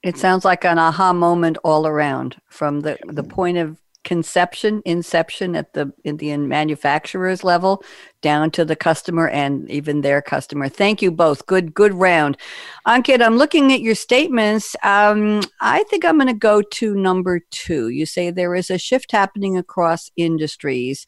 [0.02, 3.76] It sounds like an aha moment all around from the the point of
[4.08, 7.84] conception inception at the Indian manufacturer's level
[8.22, 10.66] down to the customer and even their customer.
[10.66, 11.44] Thank you both.
[11.44, 12.38] Good good round.
[12.86, 14.74] Ankit i'm looking at your statements.
[14.82, 17.90] Um, i think i'm going to go to number two.
[17.90, 21.06] You say there is a shift happening across industries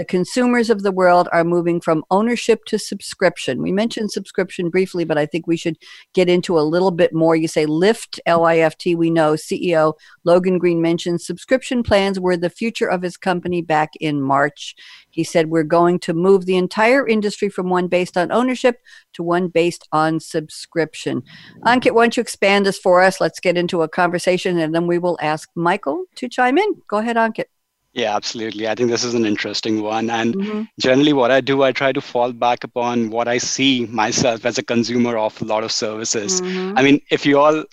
[0.00, 3.60] the consumers of the world are moving from ownership to subscription.
[3.60, 5.76] We mentioned subscription briefly, but I think we should
[6.14, 7.36] get into a little bit more.
[7.36, 8.94] You say Lyft, L I F T.
[8.94, 9.92] We know CEO
[10.24, 14.74] Logan Green mentioned subscription plans were the future of his company back in March.
[15.10, 18.80] He said, We're going to move the entire industry from one based on ownership
[19.12, 21.22] to one based on subscription.
[21.66, 23.20] Ankit, why don't you expand this for us?
[23.20, 26.80] Let's get into a conversation and then we will ask Michael to chime in.
[26.88, 27.48] Go ahead, Ankit.
[27.92, 28.68] Yeah, absolutely.
[28.68, 30.10] I think this is an interesting one.
[30.10, 30.62] And mm-hmm.
[30.78, 34.58] generally, what I do, I try to fall back upon what I see myself as
[34.58, 36.40] a consumer of a lot of services.
[36.40, 36.78] Mm-hmm.
[36.78, 37.64] I mean, if you all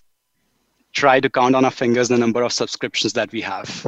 [0.93, 3.85] try to count on our fingers the number of subscriptions that we have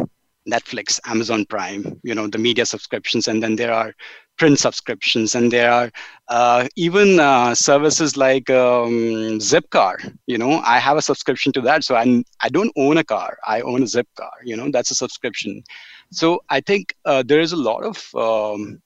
[0.47, 3.95] Netflix, Amazon Prime, you know, the media subscriptions, and then there are
[4.37, 5.91] print subscriptions, and there are
[6.29, 10.15] uh, even uh, services like um, Zipcar.
[10.27, 13.37] You know, I have a subscription to that, so I I don't own a car.
[13.45, 14.31] I own a Zipcar.
[14.43, 15.63] You know, that's a subscription.
[16.11, 18.81] So I think uh, there is a lot of um,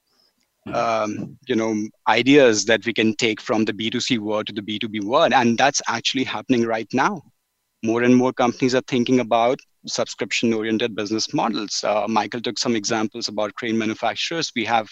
[0.73, 1.75] um, you know
[2.07, 5.81] ideas that we can take from the B2C world to the B2B world, and that's
[5.87, 7.21] actually happening right now.
[7.83, 11.83] More and more companies are thinking about subscription-oriented business models.
[11.83, 14.51] Uh, Michael took some examples about crane manufacturers.
[14.55, 14.89] We have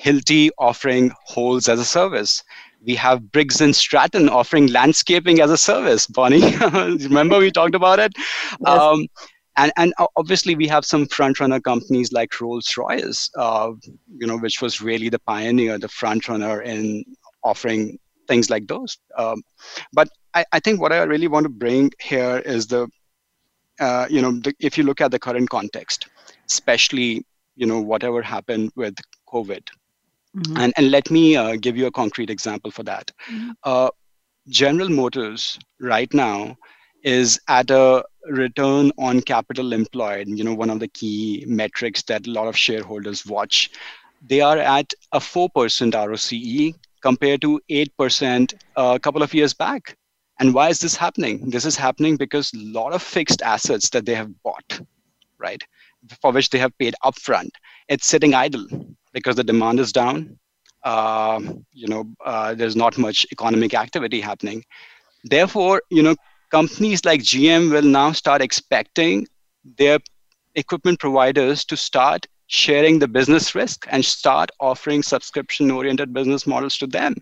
[0.00, 2.42] Hilti offering holes as a service.
[2.84, 6.06] We have Briggs and Stratton offering landscaping as a service.
[6.08, 8.12] Bonnie, remember we talked about it?
[8.66, 8.66] Yes.
[8.66, 9.06] Um,
[9.56, 13.72] and and obviously we have some front runner companies like Rolls Royce, uh,
[14.18, 17.04] you know, which was really the pioneer, the front runner in
[17.42, 18.98] offering things like those.
[19.16, 19.42] Um,
[19.92, 22.88] but I, I, think what I really want to bring here is the,
[23.80, 26.08] uh, you know, the, if you look at the current context,
[26.50, 27.24] especially
[27.56, 28.96] you know whatever happened with
[29.28, 29.68] COVID,
[30.36, 30.56] mm-hmm.
[30.56, 33.10] and and let me uh, give you a concrete example for that.
[33.30, 33.50] Mm-hmm.
[33.62, 33.90] Uh,
[34.48, 36.56] General Motors right now
[37.02, 42.26] is at a return on capital employed, you know, one of the key metrics that
[42.26, 43.70] a lot of shareholders watch.
[44.26, 49.96] They are at a 4% ROCE compared to 8% a couple of years back.
[50.40, 51.50] And why is this happening?
[51.50, 54.80] This is happening because a lot of fixed assets that they have bought,
[55.38, 55.62] right,
[56.20, 57.50] for which they have paid upfront,
[57.88, 58.66] it's sitting idle
[59.12, 60.38] because the demand is down.
[60.82, 61.40] Uh,
[61.72, 64.62] you know, uh, there's not much economic activity happening.
[65.24, 66.16] Therefore, you know,
[66.56, 69.26] companies like GM will now start expecting
[69.78, 69.98] their
[70.54, 76.76] equipment providers to start sharing the business risk and start offering subscription oriented business models
[76.76, 77.14] to them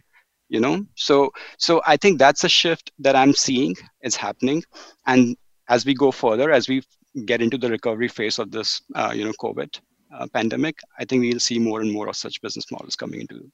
[0.48, 4.60] you know so so i think that's a shift that i'm seeing is happening
[5.06, 5.36] and
[5.68, 6.82] as we go further as we
[7.24, 9.80] get into the recovery phase of this, uh, you know, COVID
[10.14, 13.50] uh, pandemic, I think we'll see more and more of such business models coming into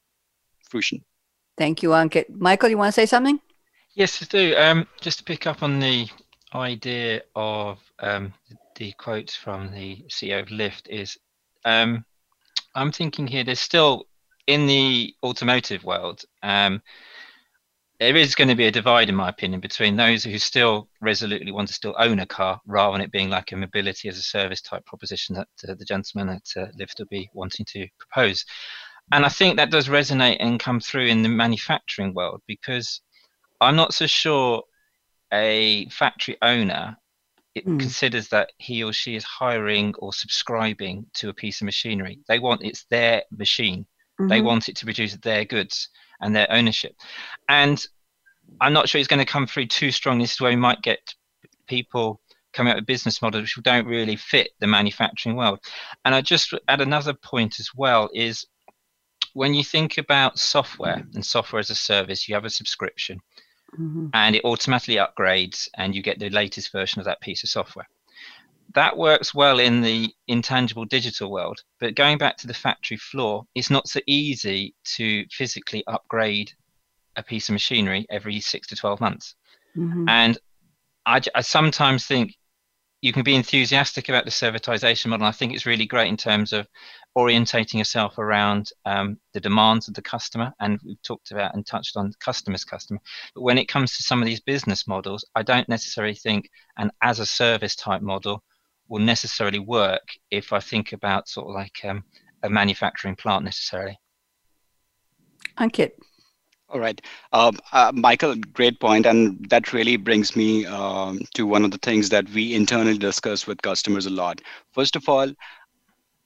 [0.69, 1.05] fruition.
[1.57, 2.27] Thank you, Ankit.
[2.31, 3.41] Michael, you want to say something?
[3.99, 4.55] Yes, I do.
[4.57, 6.09] Um, just to pick up on the
[6.55, 8.33] idea of um,
[8.77, 11.19] the quote from the CEO of Lyft is,
[11.65, 12.05] um,
[12.77, 13.43] I'm thinking here.
[13.43, 14.07] There's still
[14.47, 16.23] in the automotive world.
[16.45, 16.81] Um,
[17.99, 21.51] there is going to be a divide, in my opinion, between those who still resolutely
[21.51, 24.23] want to still own a car rather than it being like a mobility as a
[24.23, 28.45] service type proposition that uh, the gentleman at uh, Lyft will be wanting to propose.
[29.11, 33.01] And I think that does resonate and come through in the manufacturing world because
[33.61, 34.63] I'm not so sure
[35.33, 36.97] a factory owner
[37.57, 37.79] mm.
[37.79, 42.21] considers that he or she is hiring or subscribing to a piece of machinery.
[42.29, 43.87] They want it's their machine.
[44.21, 44.29] Mm-hmm.
[44.29, 45.89] They want it to produce their goods
[46.21, 46.95] and their ownership.
[47.49, 47.85] And
[48.61, 50.19] I'm not sure it's going to come through too strong.
[50.19, 51.15] This is where we might get
[51.67, 52.21] people
[52.53, 55.61] coming up with business models which don't really fit the manufacturing world.
[56.05, 58.47] And I just add another point as well is
[59.35, 63.21] when you think about software and software as a service, you have a subscription
[63.75, 64.09] mm-hmm.
[64.15, 67.89] and it automatically upgrades and you get the latest version of that piece of software.
[68.75, 73.45] That works well in the intangible digital world, but going back to the factory floor,
[73.55, 76.53] it's not so easy to physically upgrade
[77.17, 79.35] a piece of machinery every six to 12 months.
[79.77, 80.09] Mm-hmm.
[80.09, 80.39] And
[81.07, 82.35] I, I sometimes think
[83.01, 85.27] you can be enthusiastic about the servitization model.
[85.27, 86.67] I think it's really great in terms of
[87.19, 90.53] orientating yourself around um, the demands of the customer.
[90.61, 93.01] And we've talked about and touched on customer's customer.
[93.35, 96.93] But when it comes to some of these business models, I don't necessarily think an
[97.03, 98.45] as a service type model
[98.89, 102.05] will necessarily work if I think about sort of like um,
[102.45, 103.99] a manufacturing plant necessarily.
[105.59, 105.91] Ankit.
[106.71, 107.01] All right.
[107.33, 109.07] Um, uh, Michael, great point.
[109.07, 113.47] And that really brings me um, to one of the things that we internally discuss
[113.47, 114.43] with customers a lot.
[114.73, 115.33] First of all,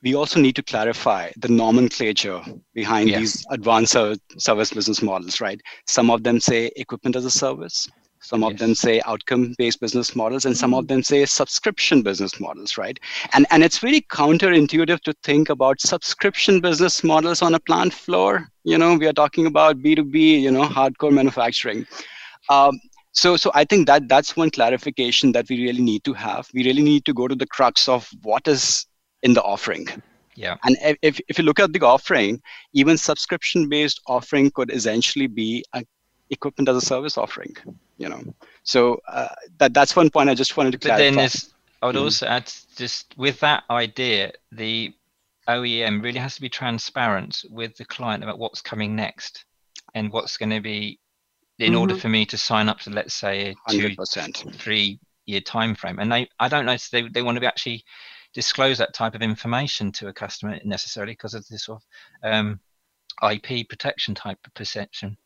[0.03, 2.43] we also need to clarify the nomenclature
[2.75, 3.21] behind yes.
[3.21, 3.97] these advanced
[4.39, 5.61] service business models, right?
[5.87, 7.89] Some of them say equipment as a service,
[8.23, 8.61] some of yes.
[8.61, 10.95] them say outcome based business models and some of mm-hmm.
[10.95, 12.99] them say subscription business models right
[13.35, 18.49] and and it's really counterintuitive to think about subscription business models on a plant floor
[18.65, 21.85] you know we are talking about b2b you know hardcore manufacturing
[22.49, 22.79] um,
[23.11, 26.65] so so i think that that's one clarification that we really need to have we
[26.65, 28.87] really need to go to the crux of what is
[29.23, 29.87] in the offering
[30.35, 32.41] yeah and if, if you look at the offering
[32.73, 35.85] even subscription based offering could essentially be a
[36.31, 37.55] equipment as a service offering
[37.99, 38.23] you know
[38.65, 41.05] so uh, that that's one point i just wanted to but clarify.
[41.05, 44.93] then there's i would mm also add just with that idea the
[45.49, 49.45] oem really has to be transparent with the client about what's coming next
[49.95, 50.99] and what's going to be
[51.59, 51.81] in mm-hmm.
[51.81, 54.35] order for me to sign up to let's say a 100%.
[54.35, 57.41] two three year time frame and they i don't know so they, they want to
[57.41, 57.85] be actually
[58.35, 61.83] disclose that type of information to a customer necessarily because of this sort
[62.23, 62.61] of um,
[63.31, 65.17] ip protection type of perception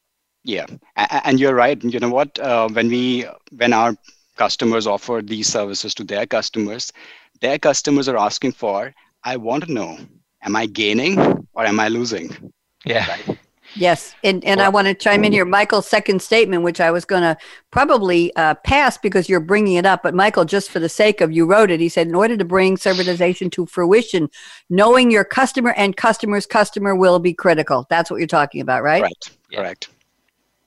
[0.47, 1.83] yeah, and you're right.
[1.83, 2.39] You know what?
[2.39, 3.97] Uh, when we when our
[4.37, 6.93] customers offer these services to their customers,
[7.41, 9.99] their customers are asking for, I want to know,
[10.43, 11.19] am I gaining
[11.53, 12.53] or am I losing?
[12.85, 13.09] Yeah.
[13.09, 13.39] Right?
[13.77, 16.91] Yes, and and well, I want to chime in here, Michael's second statement, which I
[16.91, 17.37] was going to
[17.71, 20.03] probably uh, pass because you're bringing it up.
[20.03, 22.45] But Michael, just for the sake of you wrote it, he said, in order to
[22.45, 24.31] bring servitization to fruition,
[24.71, 27.87] knowing your customer and customer's customer will be critical.
[27.91, 29.03] That's what you're talking about, right?
[29.03, 29.31] Right.
[29.51, 29.61] Yeah.
[29.61, 29.89] Correct.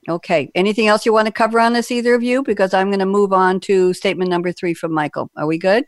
[0.08, 0.50] Okay.
[0.54, 2.42] Anything else you want to cover on this, either of you?
[2.42, 5.30] Because I'm going to move on to statement number three from Michael.
[5.36, 5.84] Are we good?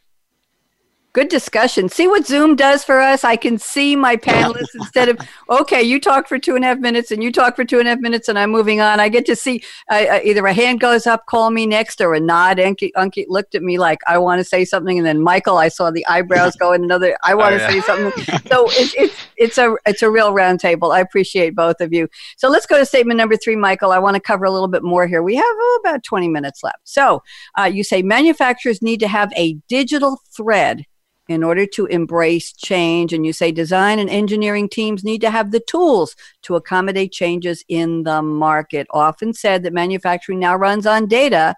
[1.14, 1.90] Good discussion.
[1.90, 3.22] See what Zoom does for us?
[3.22, 5.18] I can see my panelists instead of,
[5.50, 7.86] okay, you talk for two and a half minutes and you talk for two and
[7.86, 8.98] a half minutes and I'm moving on.
[8.98, 12.56] I get to see either a hand goes up, call me next, or a nod.
[12.56, 14.96] Unky, Unky looked at me like, I want to say something.
[14.96, 17.70] And then Michael, I saw the eyebrows go in another, I want to oh, yeah.
[17.70, 18.38] say something.
[18.52, 20.94] So it's, it's, it's, a, it's a real roundtable.
[20.94, 22.08] I appreciate both of you.
[22.36, 23.92] So let's go to statement number three, Michael.
[23.92, 25.22] I want to cover a little bit more here.
[25.22, 26.80] We have oh, about 20 minutes left.
[26.84, 27.22] So
[27.58, 30.84] uh, you say manufacturers need to have a digital thread
[31.28, 33.12] in order to embrace change.
[33.12, 37.64] And you say design and engineering teams need to have the tools to accommodate changes
[37.68, 38.86] in the market.
[38.90, 41.54] Often said that manufacturing now runs on data,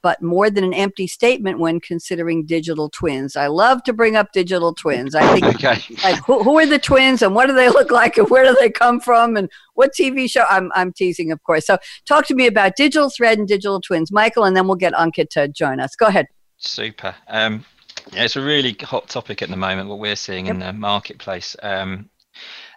[0.00, 3.34] but more than an empty statement when considering digital twins.
[3.34, 5.14] I love to bring up digital twins.
[5.16, 5.82] I think, okay.
[6.04, 8.56] like, who, who, are the twins and what do they look like and where do
[8.60, 10.44] they come from and what TV show?
[10.48, 11.66] I'm, I'm teasing, of course.
[11.66, 14.92] So, talk to me about digital thread and digital twins, Michael, and then we'll get
[14.92, 15.96] Ankit to join us.
[15.96, 16.26] Go ahead.
[16.58, 17.14] Super.
[17.26, 17.64] Um,
[18.12, 20.54] yeah, it's a really hot topic at the moment, what we're seeing yep.
[20.54, 21.56] in the marketplace.
[21.62, 22.10] Um,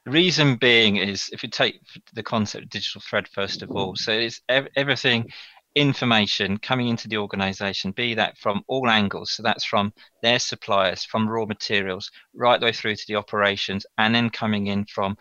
[0.06, 1.80] the reason being is if you take
[2.14, 5.30] the concept of digital thread first of all, so it's ev- everything
[5.76, 9.32] information coming into the organization, be that from all angles.
[9.32, 13.86] So that's from their suppliers, from raw materials, right the way through to the operations,
[13.98, 15.18] and then coming in from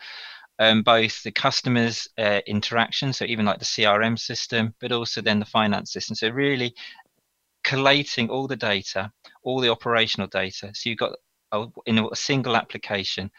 [0.59, 5.39] um, both the customers' uh, interaction, so even like the CRM system, but also then
[5.39, 6.15] the finance system.
[6.15, 6.75] So really
[7.63, 9.11] collating all the data,
[9.43, 10.71] all the operational data.
[10.73, 11.13] So you've got
[11.51, 13.31] a, in a single application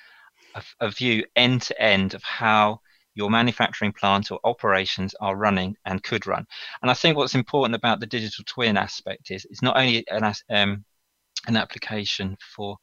[0.55, 2.81] a, a view end to end of how
[3.15, 6.47] your manufacturing plant or operations are running and could run.
[6.81, 10.25] And I think what's important about the digital twin aspect is it's not only an,
[10.51, 10.85] um,
[11.47, 12.77] an application for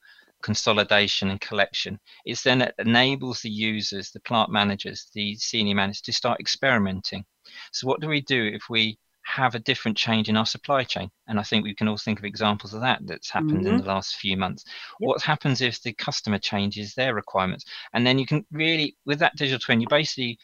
[0.44, 6.02] consolidation and collection, it's then it enables the users, the plant managers, the senior managers
[6.02, 7.26] to start experimenting.
[7.72, 8.98] So what do we do if we
[9.30, 11.10] have a different change in our supply chain.
[11.28, 13.76] And I think we can all think of examples of that that's happened mm-hmm.
[13.76, 14.66] in the last few months.
[15.00, 15.08] Yep.
[15.08, 17.66] What happens if the customer changes their requirements?
[17.94, 20.40] And then you can really, with that digital twin, you're basically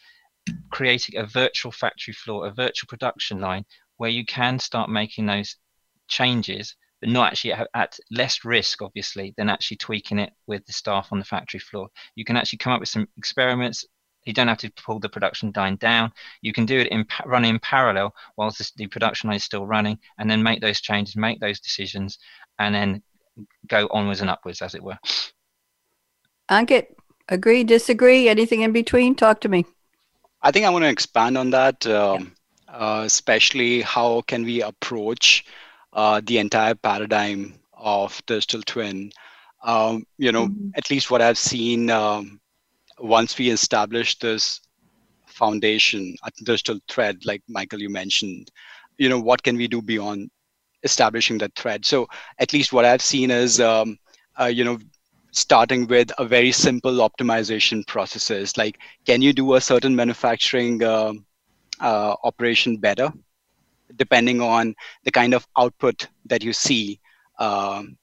[0.70, 3.64] creating a virtual factory floor, a virtual production line
[3.96, 5.56] where you can start making those
[6.06, 10.72] changes, but not actually at, at less risk, obviously, than actually tweaking it with the
[10.72, 11.88] staff on the factory floor.
[12.14, 13.84] You can actually come up with some experiments,
[14.26, 16.12] you don't have to pull the production line down.
[16.42, 19.66] You can do it in run in parallel whilst the, the production line is still
[19.66, 22.18] running, and then make those changes, make those decisions,
[22.58, 23.02] and then
[23.68, 24.98] go onwards and upwards, as it were.
[26.50, 26.86] Ankit,
[27.28, 29.14] agree, disagree, anything in between?
[29.14, 29.64] Talk to me.
[30.42, 32.32] I think I want to expand on that, um,
[32.68, 32.74] yeah.
[32.74, 35.44] uh, especially how can we approach
[35.92, 39.10] uh, the entire paradigm of digital twin.
[39.64, 40.70] Um, you know, mm-hmm.
[40.76, 42.40] at least what I've seen um,
[42.98, 44.60] once we establish this
[45.26, 48.50] foundation, a digital thread, like Michael, you mentioned,
[48.98, 50.30] you know, what can we do beyond
[50.82, 51.84] establishing that thread?
[51.84, 53.98] So at least what I've seen is, um,
[54.40, 54.78] uh, you know,
[55.32, 61.12] starting with a very simple optimization processes, like can you do a certain manufacturing uh,
[61.80, 63.12] uh, operation better,
[63.96, 64.74] depending on
[65.04, 66.98] the kind of output that you see
[67.38, 67.98] um,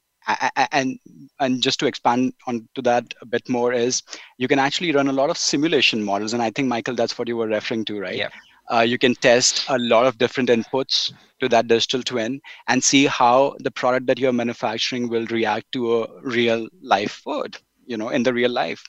[0.72, 1.00] and
[1.40, 4.02] and just to expand onto that a bit more is
[4.38, 7.28] you can actually run a lot of simulation models and i think michael that's what
[7.28, 8.30] you were referring to right yeah.
[8.74, 11.12] Uh, you can test a lot of different inputs
[11.42, 16.02] to that digital twin and see how the product that you're manufacturing will react to
[16.02, 18.82] a real life food you know in the real life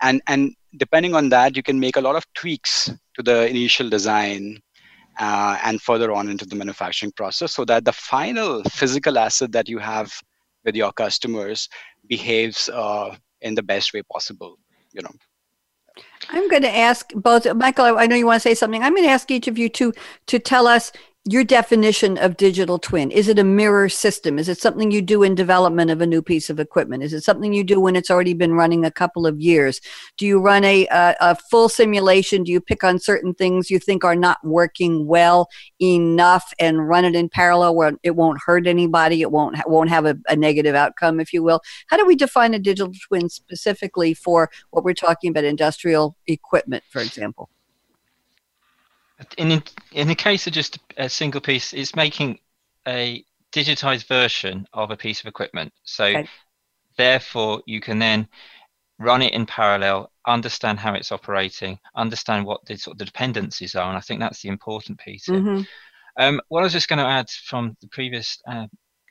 [0.00, 3.88] and and depending on that you can make a lot of tweaks to the initial
[3.90, 4.58] design
[5.18, 9.68] uh, and further on into the manufacturing process so that the final physical asset that
[9.68, 10.12] you have
[10.64, 11.68] with your customers
[12.06, 14.58] behaves uh, in the best way possible
[14.92, 15.14] you know?
[16.30, 18.82] I'm going to ask both michael i know you want to say something.
[18.82, 19.92] I'm going to ask each of you to
[20.26, 20.92] to tell us
[21.30, 24.38] your definition of digital twin is it a mirror system?
[24.38, 27.02] Is it something you do in development of a new piece of equipment?
[27.02, 29.80] Is it something you do when it's already been running a couple of years?
[30.16, 32.44] Do you run a, a, a full simulation?
[32.44, 35.48] Do you pick on certain things you think are not working well
[35.78, 39.20] enough and run it in parallel where it won't hurt anybody?
[39.20, 41.60] It won't won't have a, a negative outcome if you will.
[41.88, 46.84] How do we define a digital twin specifically for what we're talking about industrial equipment
[46.88, 47.50] for example
[49.36, 49.62] in
[49.92, 52.38] in the case of just a single piece, it's making
[52.86, 55.72] a digitized version of a piece of equipment.
[55.84, 56.28] So okay.
[56.96, 58.28] therefore, you can then
[58.98, 63.74] run it in parallel, understand how it's operating, understand what the sort of the dependencies
[63.74, 65.26] are, and I think that's the important piece.
[65.26, 65.62] Mm-hmm.
[66.16, 68.66] Um, what I was just going to add from the previous uh,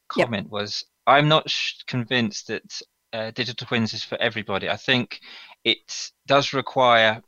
[0.09, 0.51] comment yep.
[0.51, 2.81] was I'm not sh- convinced that
[3.13, 4.69] uh, digital twins is for everybody.
[4.69, 5.21] I think
[5.63, 7.23] it does require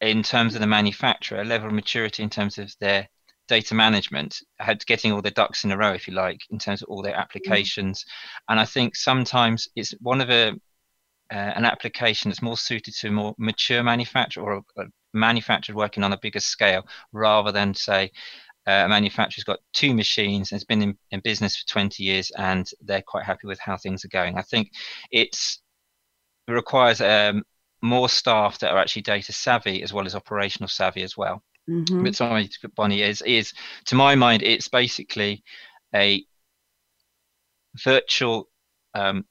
[0.00, 3.08] in terms of the manufacturer, a level of maturity in terms of their
[3.48, 6.82] data management, had getting all the ducks in a row, if you like, in terms
[6.82, 8.04] of all their applications.
[8.04, 8.06] Mm.
[8.50, 10.52] And I think sometimes it's one of a
[11.30, 15.76] uh, an application that's more suited to a more mature manufacturer or a, a manufacturer
[15.76, 18.10] working on a bigger scale, rather than say
[18.66, 22.30] uh, a manufacturer's got two machines and has been in, in business for 20 years
[22.36, 24.36] and they're quite happy with how things are going.
[24.36, 24.70] I think
[25.10, 25.60] it's
[26.46, 27.42] it requires um,
[27.82, 31.42] more staff that are actually data savvy as well as operational savvy as well.
[31.68, 32.04] Mm-hmm.
[32.04, 33.52] But sorry, Bonnie is is
[33.86, 35.42] to my mind, it's basically
[35.94, 36.24] a
[37.84, 38.48] virtual
[38.94, 39.24] um,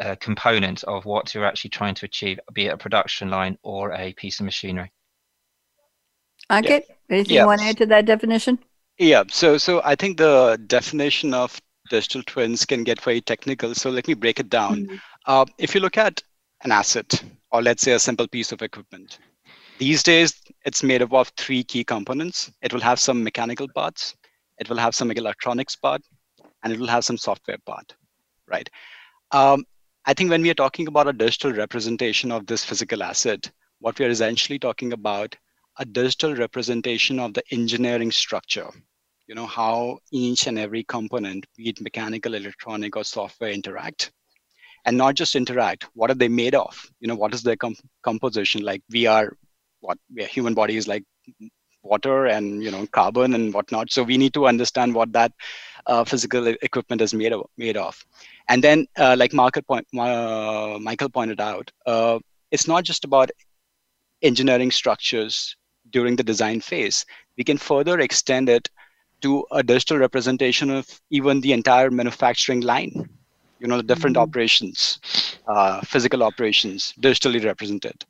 [0.00, 3.92] uh, component of what you're actually trying to achieve, be it a production line or
[3.92, 4.92] a piece of machinery.
[6.50, 6.94] Okay, yeah.
[7.10, 7.42] anything yeah.
[7.42, 8.58] you want to add to that definition?
[8.98, 11.60] Yeah, so so I think the definition of
[11.90, 13.74] digital twins can get very technical.
[13.74, 14.86] So let me break it down.
[14.86, 14.96] Mm-hmm.
[15.26, 16.22] Uh, if you look at
[16.64, 19.18] an asset, or let's say a simple piece of equipment.
[19.78, 20.34] These days,
[20.64, 22.50] it's made up of three key components.
[22.62, 24.16] It will have some mechanical parts,
[24.58, 26.02] it will have some electronics part,
[26.62, 27.94] and it will have some software part,
[28.48, 28.68] right?
[29.30, 29.64] Um,
[30.04, 33.98] I think when we are talking about a digital representation of this physical asset, what
[33.98, 35.36] we are essentially talking about
[35.78, 38.70] a digital representation of the engineering structure
[39.28, 44.10] you know how each and every component be it mechanical electronic or software interact
[44.88, 46.74] and not just interact what are they made of?
[47.00, 48.62] You know what is their com- composition?
[48.62, 49.36] Like we are
[49.80, 51.04] what we are, human body is like
[51.82, 53.92] water and you know carbon and whatnot.
[53.92, 55.32] So we need to understand what that
[55.86, 58.02] uh, physical equipment is made of, made of.
[58.48, 59.32] And then uh, like
[59.68, 62.18] point, uh, michael pointed out uh,
[62.50, 63.30] it's not just about
[64.22, 65.54] engineering structures
[65.90, 67.04] during the design phase.
[67.36, 68.70] We can further extend it
[69.20, 73.17] to a digital representation of even the entire manufacturing line
[73.58, 74.22] you know the different mm-hmm.
[74.22, 75.00] operations
[75.46, 78.04] uh, physical operations digitally represented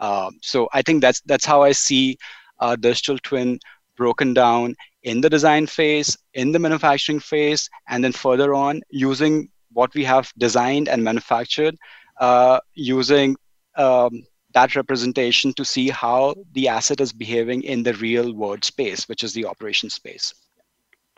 [0.00, 2.16] uh, so i think that's that's how i see
[2.60, 3.58] a digital twin
[3.96, 9.48] broken down in the design phase in the manufacturing phase and then further on using
[9.72, 11.76] what we have designed and manufactured
[12.20, 13.36] uh, using
[13.76, 14.24] um,
[14.54, 19.22] that representation to see how the asset is behaving in the real world space which
[19.22, 20.34] is the operation space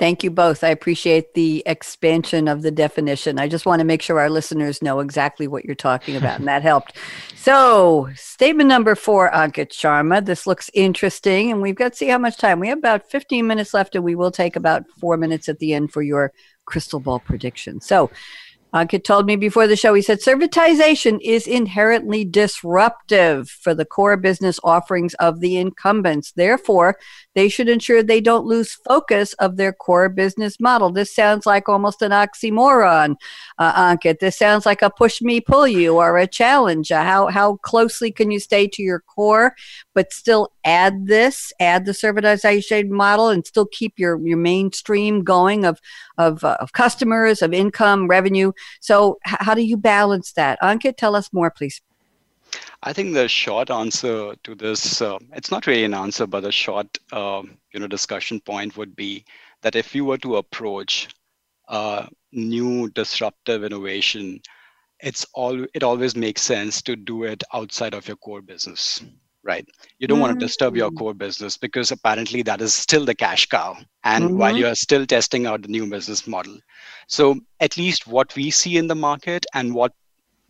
[0.01, 0.64] Thank you both.
[0.64, 3.38] I appreciate the expansion of the definition.
[3.38, 6.48] I just want to make sure our listeners know exactly what you're talking about, and
[6.48, 6.96] that helped.
[7.36, 10.22] So, statement number four, Ankit Sharma.
[10.22, 12.61] This looks interesting, and we've got to see how much time.
[12.61, 15.72] We have about 15 minutes left, and we will take about four minutes at the
[15.72, 16.34] end for your
[16.66, 17.80] crystal ball prediction.
[17.80, 18.11] So,
[18.73, 24.16] Ankit told me before the show, he said servitization is inherently disruptive for the core
[24.16, 26.33] business offerings of the incumbents.
[26.33, 26.97] Therefore,
[27.35, 30.91] they should ensure they don't lose focus of their core business model.
[30.91, 33.16] This sounds like almost an oxymoron,
[33.59, 34.21] uh, Ankit.
[34.21, 36.93] This sounds like a push me, pull you, or a challenge.
[36.93, 39.55] Uh, how, how closely can you stay to your core,
[39.95, 45.64] but still add this, add the servitization model, and still keep your, your mainstream going
[45.64, 45.81] of,
[46.18, 48.53] of, uh, of customers, of income, revenue?
[48.81, 50.59] So, how do you balance that?
[50.63, 51.81] Ankit, tell us more, please.
[52.83, 56.51] I think the short answer to this, uh, it's not really an answer, but a
[56.51, 59.25] short, um, you know, discussion point would be
[59.63, 61.09] that if you were to approach
[62.33, 64.41] new disruptive innovation,
[65.01, 69.03] it's all it always makes sense to do it outside of your core business,
[69.51, 69.68] right?
[69.98, 70.22] You don't mm-hmm.
[70.22, 74.24] want to disturb your core business because apparently that is still the cash cow, and
[74.24, 74.38] mm-hmm.
[74.38, 76.59] while you are still testing out the new business model.
[77.07, 77.24] So
[77.59, 79.92] at least what we see in the market and what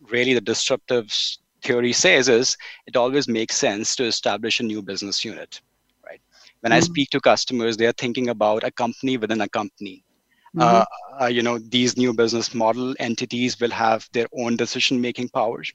[0.09, 1.11] really the disruptive
[1.63, 5.61] theory says is it always makes sense to establish a new business unit
[6.05, 6.21] right
[6.61, 6.77] when mm-hmm.
[6.77, 10.03] i speak to customers they are thinking about a company within a company
[10.55, 10.61] mm-hmm.
[10.61, 10.85] uh,
[11.21, 15.71] uh, you know these new business model entities will have their own decision making powers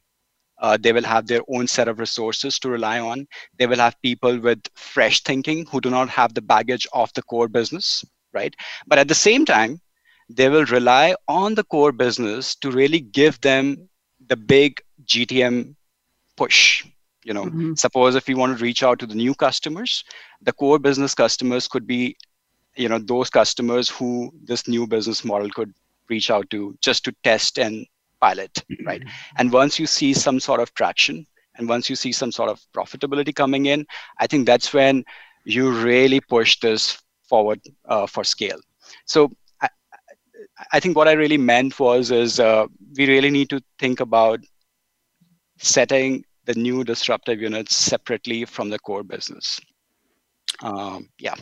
[0.58, 3.26] uh, they will have their own set of resources to rely on
[3.58, 7.22] they will have people with fresh thinking who do not have the baggage of the
[7.22, 8.54] core business right
[8.86, 9.80] but at the same time
[10.28, 13.88] they will rely on the core business to really give them
[14.28, 15.74] the big GTM
[16.36, 16.84] push.
[17.24, 17.74] You know, mm-hmm.
[17.74, 20.04] suppose if you want to reach out to the new customers,
[20.42, 22.16] the core business customers could be,
[22.76, 25.74] you know, those customers who this new business model could
[26.08, 27.84] reach out to just to test and
[28.20, 28.86] pilot, mm-hmm.
[28.86, 29.02] right?
[29.38, 31.26] And once you see some sort of traction
[31.58, 33.86] and once you see some sort of profitability coming in,
[34.18, 35.04] I think that's when
[35.44, 38.58] you really push this forward uh, for scale.
[39.06, 39.68] So I,
[40.72, 44.40] I, think what I really meant was is uh, we really need to think about
[45.58, 49.60] setting the new disruptive units separately from the core business.
[50.62, 51.34] Um, yeah.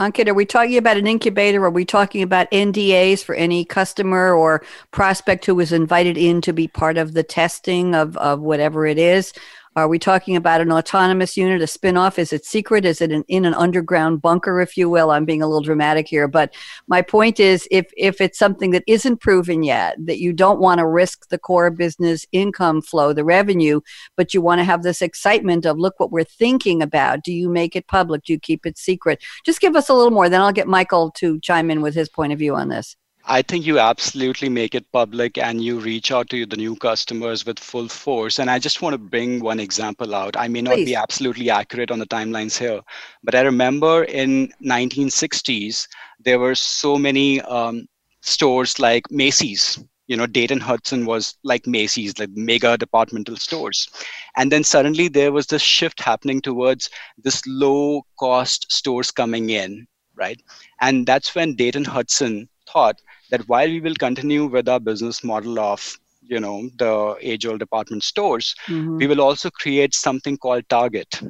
[0.00, 1.64] Ankit, are we talking about an incubator?
[1.64, 6.52] Are we talking about NDAs for any customer or prospect who was invited in to
[6.52, 9.32] be part of the testing of, of whatever it is?
[9.76, 12.16] Are we talking about an autonomous unit, a spin-off?
[12.16, 12.84] Is it secret?
[12.84, 15.10] Is it an, in an underground bunker, if you will?
[15.10, 16.54] I'm being a little dramatic here, but
[16.86, 20.78] my point is, if if it's something that isn't proven yet, that you don't want
[20.78, 23.80] to risk the core business income flow, the revenue,
[24.16, 27.24] but you want to have this excitement of look what we're thinking about.
[27.24, 28.22] Do you make it public?
[28.22, 29.24] Do you keep it secret?
[29.44, 32.08] Just give us a little more, then I'll get Michael to chime in with his
[32.08, 32.96] point of view on this.
[33.26, 37.46] I think you absolutely make it public and you reach out to the new customers
[37.46, 38.38] with full force.
[38.38, 40.36] And I just want to bring one example out.
[40.36, 40.84] I may not Please.
[40.84, 42.82] be absolutely accurate on the timelines here,
[43.22, 45.88] but I remember in 1960s,
[46.20, 47.86] there were so many um,
[48.20, 49.82] stores like Macy's.
[50.06, 53.88] You know, Dayton Hudson was like Macy's, like mega departmental stores.
[54.36, 59.86] And then suddenly there was this shift happening towards this low cost stores coming in,
[60.14, 60.42] right?
[60.82, 62.96] And that's when Dayton Hudson thought
[63.34, 65.86] that while we will continue with our business model of
[66.34, 68.96] you know the age old department stores mm-hmm.
[68.96, 71.20] we will also create something called target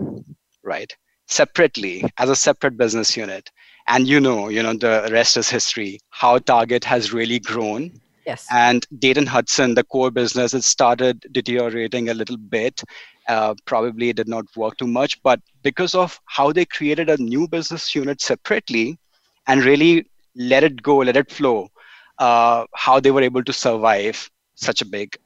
[0.64, 0.96] right?
[1.26, 3.50] Separately as a separate business unit.
[3.86, 8.00] And you know you know the rest is history how target has really grown.
[8.26, 8.46] Yes.
[8.50, 12.82] And dayton hudson the core business it started deteriorating a little bit
[13.28, 17.46] uh, probably did not work too much but because of how they created a new
[17.46, 18.98] business unit separately
[19.46, 21.70] and really let it go, let it flow,
[22.19, 25.17] uh, how they were able to survive such a big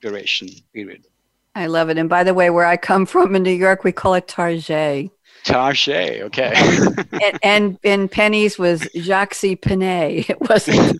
[0.00, 1.06] duration period.
[1.54, 1.98] I love it.
[1.98, 5.10] And by the way, where I come from in New York, we call it Target.
[5.44, 6.54] Target, okay.
[7.22, 10.24] and, and and Penny's was Jacques Panay.
[10.28, 10.98] It wasn't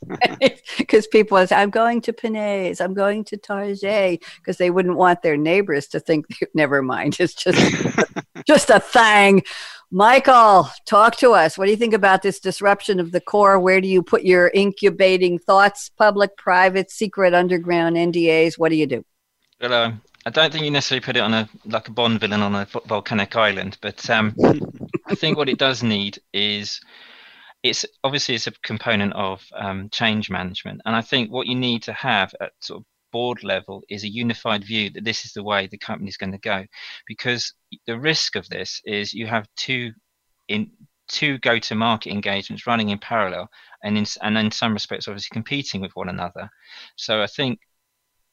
[0.77, 5.23] because people was I'm going to Penay's, I'm going to Target because they wouldn't want
[5.23, 6.27] their neighbors to think.
[6.55, 7.59] Never mind, it's just
[8.47, 9.43] just a thing.
[9.97, 11.57] Michael, talk to us.
[11.57, 13.61] What do you think about this disruption of the core?
[13.61, 15.89] Where do you put your incubating thoughts?
[15.89, 18.59] Public, private, secret, underground, NDAs?
[18.59, 19.05] What do you do?
[19.61, 22.43] Well, um, I don't think you necessarily put it on a like a Bond villain
[22.43, 24.35] on a volcanic island, but um,
[25.07, 26.81] I think what it does need is
[27.63, 31.85] it's obviously it's a component of um, change management, and I think what you need
[31.85, 35.45] to have at sort of board level is a unified view that this is the
[35.51, 36.65] way the company is going to go.
[37.07, 37.55] Because
[37.87, 39.93] the risk of this is you have two
[40.49, 40.71] in
[41.07, 43.49] two go-to-market engagements running in parallel
[43.85, 46.51] and in and in some respects obviously competing with one another.
[46.97, 47.61] So i think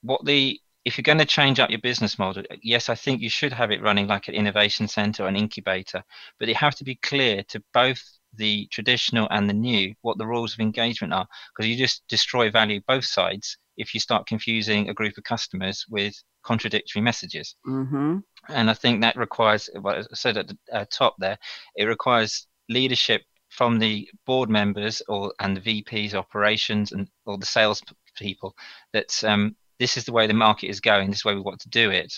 [0.01, 3.29] what the if you're going to change up your business model yes i think you
[3.29, 6.01] should have it running like an innovation center or an incubator
[6.39, 8.01] but it have to be clear to both
[8.43, 12.49] the traditional and the new what the rules of engagement are because you just destroy
[12.49, 16.13] value both sides if you start confusing a group of customers with
[16.43, 17.55] contradictory messages.
[17.67, 18.19] Mm-hmm.
[18.49, 21.37] And I think that requires, well, I said at the uh, top there,
[21.75, 27.45] it requires leadership from the board members or and the VPs operations and or the
[27.45, 27.83] sales
[28.15, 28.55] people
[28.93, 31.09] that um, this is the way the market is going.
[31.09, 32.13] This is the way we want to do it,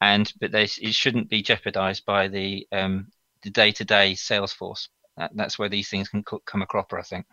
[0.00, 3.08] and but they, it shouldn't be jeopardised by the um,
[3.42, 4.88] the day-to-day sales force.
[5.16, 7.26] That, that's where these things can come a cropper, I think.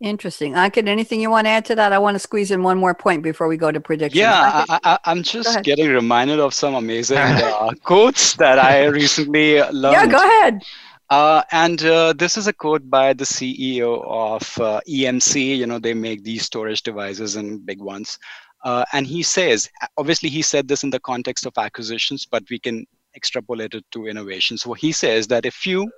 [0.00, 0.52] Interesting.
[0.52, 1.92] Ankit, anything you want to add to that?
[1.92, 4.20] I want to squeeze in one more point before we go to predictions.
[4.20, 9.94] Yeah, I, am just getting reminded of some amazing uh, quotes that I recently learned.
[9.94, 10.62] Yeah, go ahead.
[11.10, 15.56] Uh, and uh, this is a quote by the CEO of uh, EMC.
[15.56, 18.20] You know, they make these storage devices and big ones.
[18.64, 22.58] Uh, and he says, obviously, he said this in the context of acquisitions, but we
[22.60, 22.86] can
[23.16, 24.58] extrapolate it to innovation.
[24.58, 25.90] So he says that if you,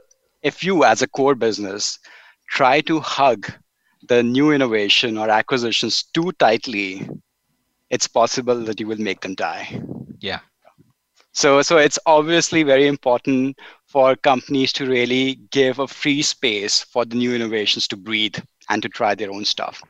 [0.42, 1.98] if you as a core business,
[2.48, 3.52] try to hug
[4.08, 7.08] the new innovation or acquisitions too tightly,
[7.90, 9.82] it's possible that you will make them die.
[10.20, 10.40] Yeah.
[11.32, 17.04] So, so it's obviously very important for companies to really give a free space for
[17.04, 18.36] the new innovations to breathe
[18.68, 19.82] and to try their own stuff.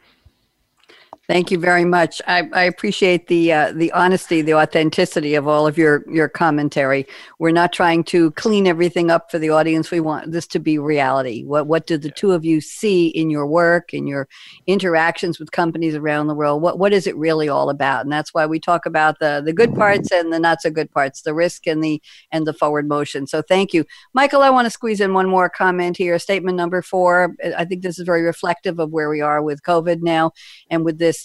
[1.31, 2.20] Thank you very much.
[2.26, 7.07] I, I appreciate the uh, the honesty, the authenticity of all of your your commentary.
[7.39, 9.93] We're not trying to clean everything up for the audience.
[9.93, 11.45] We want this to be reality.
[11.45, 12.14] What what do the yeah.
[12.16, 14.26] two of you see in your work, in your
[14.66, 16.62] interactions with companies around the world?
[16.62, 18.03] What what is it really all about?
[18.03, 20.91] And that's why we talk about the the good parts and the not so good
[20.91, 22.03] parts, the risk and the
[22.33, 23.28] and the forward motion.
[23.28, 24.43] So thank you, Michael.
[24.43, 26.18] I want to squeeze in one more comment here.
[26.18, 27.37] Statement number four.
[27.57, 30.33] I think this is very reflective of where we are with COVID now
[30.68, 31.20] and with this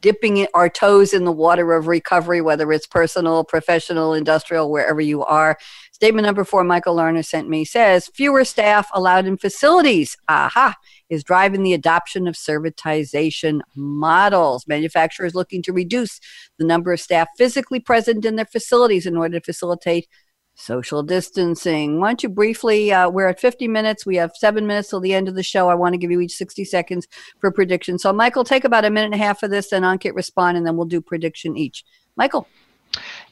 [0.00, 5.24] dipping our toes in the water of recovery, whether it's personal, professional, industrial, wherever you
[5.24, 5.56] are.
[5.92, 10.16] Statement number four, Michael Larner sent me says fewer staff allowed in facilities.
[10.28, 10.74] Aha,
[11.08, 14.66] is driving the adoption of servitization models.
[14.66, 16.20] Manufacturers looking to reduce
[16.58, 20.06] the number of staff physically present in their facilities in order to facilitate
[20.54, 22.00] social distancing.
[22.00, 22.92] Why don't you briefly?
[22.92, 24.06] Uh, we're at 50 minutes.
[24.06, 25.68] We have seven minutes till the end of the show.
[25.68, 27.08] I want to give you each 60 seconds
[27.40, 27.98] for prediction.
[27.98, 30.66] So, Michael, take about a minute and a half of this, and Ankit respond, and
[30.66, 31.84] then we'll do prediction each.
[32.16, 32.46] Michael.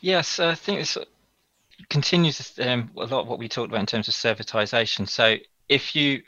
[0.01, 0.99] Yes, I think this
[1.89, 5.09] continues um, a lot of what we talked about in terms of servitization.
[5.09, 5.37] So,
[5.69, 6.23] if you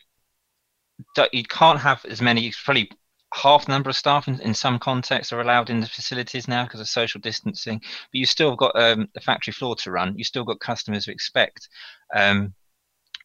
[1.32, 2.90] you can't have as many, probably
[3.34, 6.64] half the number of staff in, in some contexts are allowed in the facilities now
[6.64, 10.16] because of social distancing but you still got um, the factory floor to run.
[10.16, 11.68] You still got customers who expect
[12.14, 12.54] um,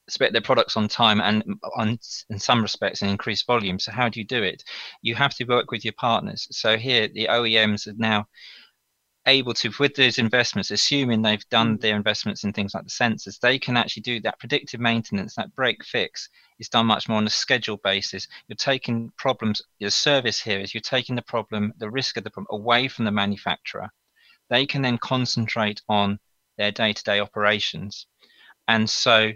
[0.07, 1.43] expect their products on time and
[1.75, 1.99] on
[2.29, 3.77] in some respects an increased volume.
[3.77, 4.63] So how do you do it?
[5.03, 6.47] You have to work with your partners.
[6.51, 8.27] So here the oems are now
[9.25, 11.81] able to with those investments assuming they've done mm.
[11.81, 15.53] their investments in things like the sensors they can actually do that predictive maintenance that
[15.55, 18.27] break fix is done much more on a schedule basis.
[18.47, 22.29] You're taking problems, your service here is you're taking the problem, the risk of the
[22.29, 23.89] problem away from the manufacturer.
[24.49, 26.19] They can then concentrate on
[26.57, 28.07] their day to day operations.
[28.67, 29.31] And so,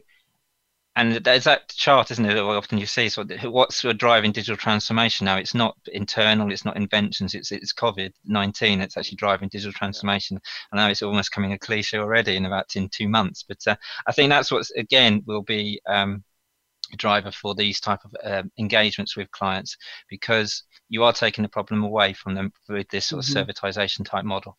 [0.95, 2.35] and there's that chart, isn't it?
[2.35, 3.09] That often you see.
[3.09, 5.37] So, what's sort of driving digital transformation now?
[5.37, 6.51] It's not internal.
[6.51, 7.33] It's not inventions.
[7.33, 8.79] It's it's COVID nineteen.
[8.79, 10.39] It's actually driving digital transformation.
[10.71, 13.75] I know it's almost coming a cliche already in about in two months, but uh,
[14.05, 16.23] I think that's what's again will be um,
[16.97, 19.75] driver for these type of uh, engagements with clients
[20.09, 23.49] because you are taking the problem away from them with this sort of mm-hmm.
[23.49, 24.57] servitization type model.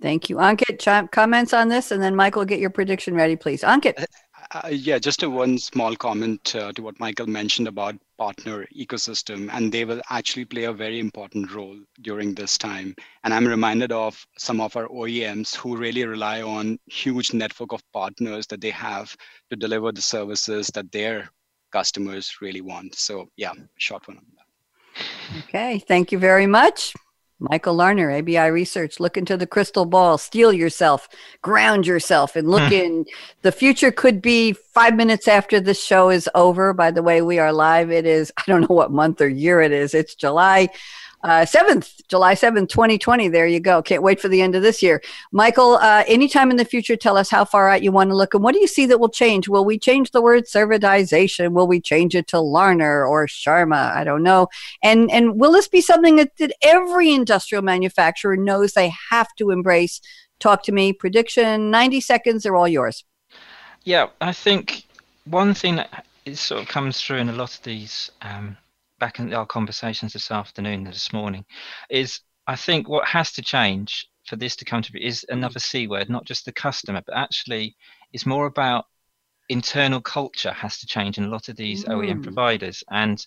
[0.00, 0.36] Thank you.
[0.36, 3.62] Ankit, ch- comments on this, and then Michael, get your prediction ready, please.
[3.62, 4.04] Ankit.
[4.50, 9.50] Uh, yeah, just a one small comment uh, to what Michael mentioned about partner ecosystem,
[9.52, 12.94] and they will actually play a very important role during this time.
[13.24, 17.82] And I'm reminded of some of our OEMs who really rely on huge network of
[17.92, 19.14] partners that they have
[19.50, 21.28] to deliver the services that their
[21.70, 22.94] customers really want.
[22.94, 25.44] So yeah, short one on that.
[25.44, 26.94] Okay, thank you very much.
[27.40, 31.08] Michael Larner, ABI Research, look into the crystal ball, steel yourself,
[31.40, 32.74] ground yourself, and look hmm.
[32.74, 33.04] in.
[33.42, 36.72] The future could be five minutes after this show is over.
[36.72, 37.90] By the way, we are live.
[37.90, 39.94] It is, I don't know what month or year it is.
[39.94, 40.68] It's July
[41.24, 43.28] uh, 7th, July 7th, 2020.
[43.28, 43.82] There you go.
[43.82, 45.02] Can't wait for the end of this year.
[45.32, 48.34] Michael, uh, anytime in the future, tell us how far out you want to look
[48.34, 49.48] and what do you see that will change?
[49.48, 51.52] Will we change the word servitization?
[51.52, 53.94] Will we change it to Larner or Sharma?
[53.94, 54.48] I don't know.
[54.82, 59.50] And, and will this be something that, that every industrial manufacturer knows they have to
[59.50, 60.00] embrace?
[60.38, 60.92] Talk to me.
[60.92, 63.04] Prediction 90 seconds, they're all yours.
[63.84, 64.84] Yeah, I think
[65.24, 66.04] one thing that
[66.34, 68.56] sort of comes through in a lot of these um,
[68.98, 71.44] back in our conversations this afternoon, this morning,
[71.90, 75.58] is I think what has to change for this to come to be is another
[75.58, 77.76] C word, not just the customer, but actually
[78.12, 78.86] it's more about
[79.48, 81.94] internal culture has to change in a lot of these mm.
[81.94, 82.84] OEM providers.
[82.90, 83.24] And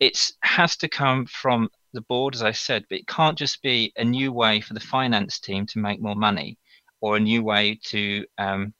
[0.00, 3.92] it has to come from the board, as I said, but it can't just be
[3.96, 6.58] a new way for the finance team to make more money
[7.00, 8.72] or a new way to um,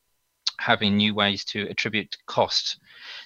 [0.59, 2.79] having new ways to attribute cost.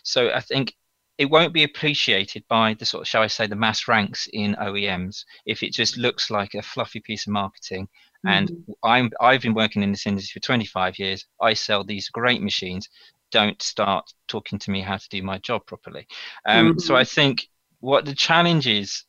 [0.02, 0.74] So I think
[1.18, 4.54] it won't be appreciated by the sort of, shall I say, the mass ranks in
[4.56, 7.88] OEMs if it just looks like a fluffy piece of marketing.
[8.26, 8.28] Mm-hmm.
[8.28, 11.24] And I'm I've been working in this industry for 25 years.
[11.40, 12.88] I sell these great machines.
[13.30, 16.06] Don't start talking to me how to do my job properly.
[16.46, 16.78] Um, mm-hmm.
[16.78, 17.48] So I think
[17.80, 19.04] what the challenge is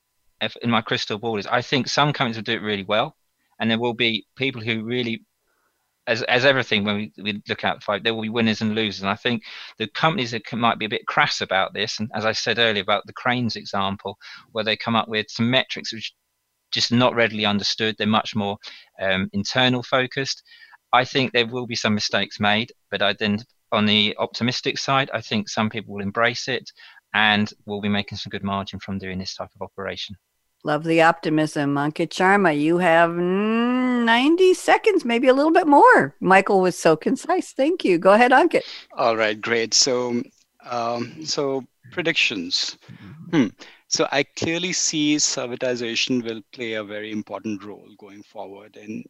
[0.62, 3.18] in my crystal ball is I think some companies will do it really well,
[3.60, 5.24] and there will be people who really
[6.08, 8.76] as as everything when we, we look at the fight, there will be winners and
[8.76, 9.02] losers.
[9.02, 9.44] And I think
[9.78, 12.60] the companies that can, might be a bit crass about this, and as I said
[12.60, 14.18] earlier about the cranes example,
[14.54, 16.14] where they come up with some metrics which
[16.72, 17.96] just not readily understood.
[17.98, 18.58] They're much more
[19.02, 20.44] um, internal focused.
[20.94, 23.40] I think there will be some mistakes made, but I then
[23.72, 26.72] on the optimistic side, I think some people will embrace it
[27.14, 30.16] and will be making some good margin from doing this type of operation.
[30.64, 31.76] Love the optimism.
[31.76, 36.16] Ankit Sharma, you have 90 seconds, maybe a little bit more.
[36.20, 37.52] Michael was so concise.
[37.52, 37.98] Thank you.
[37.98, 38.64] Go ahead, Ankit.
[38.94, 39.74] All right, great.
[39.74, 40.22] So,
[40.70, 42.78] um, so predictions.
[43.32, 43.48] Hmm.
[43.88, 49.06] So I clearly see servitization will play a very important role going forward in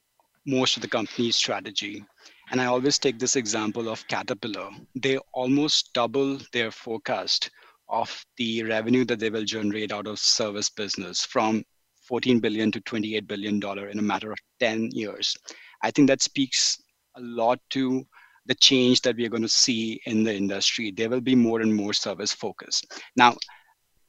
[0.45, 2.05] most of the company's strategy.
[2.51, 4.69] And I always take this example of Caterpillar.
[4.95, 7.49] They almost double their forecast
[7.89, 11.63] of the revenue that they will generate out of service business from
[12.01, 15.35] 14 billion to 28 billion dollar in a matter of 10 years.
[15.83, 16.81] I think that speaks
[17.15, 18.05] a lot to
[18.45, 20.91] the change that we are going to see in the industry.
[20.91, 22.81] There will be more and more service focus.
[23.15, 23.35] Now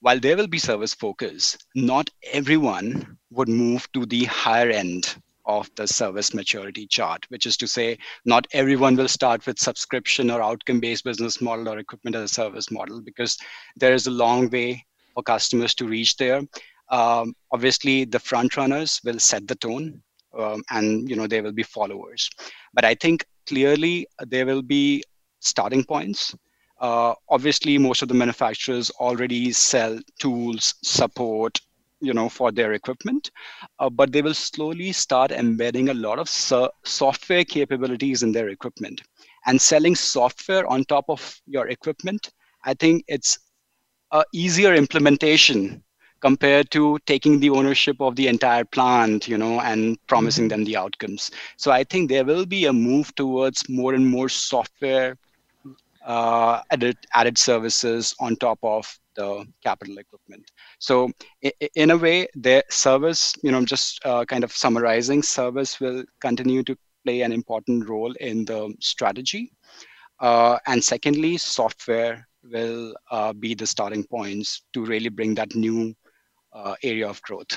[0.01, 5.17] while there will be service focus not everyone would move to the higher end
[5.49, 10.31] of the service maturity chart, which is to say, not everyone will start with subscription
[10.31, 13.37] or outcome based business model or equipment as a service model because
[13.77, 14.85] there is a long way
[15.15, 16.43] for customers to reach there.
[16.91, 20.03] Um, obviously, the front runners will set the tone.
[20.39, 22.29] Um, and you know there will be followers
[22.75, 25.03] but i think clearly there will be
[25.41, 26.35] starting points
[26.81, 31.59] uh, obviously most of the manufacturers already sell tools support
[32.01, 33.31] you know for their equipment
[33.79, 38.49] uh, but they will slowly start embedding a lot of so- software capabilities in their
[38.49, 39.03] equipment
[39.47, 42.31] and selling software on top of your equipment
[42.65, 43.39] i think it's
[44.13, 45.83] a easier implementation
[46.21, 50.61] compared to taking the ownership of the entire plant you know and promising mm-hmm.
[50.61, 54.29] them the outcomes so i think there will be a move towards more and more
[54.29, 55.17] software
[56.09, 60.45] uh, added, added services on top of the capital equipment.
[60.79, 61.11] So
[61.75, 66.63] in a way, the service, you know, just uh, kind of summarizing, service will continue
[66.63, 69.53] to play an important role in the strategy.
[70.21, 75.95] Uh, and secondly, software will uh, be the starting points to really bring that new
[76.53, 77.53] uh, area of growth.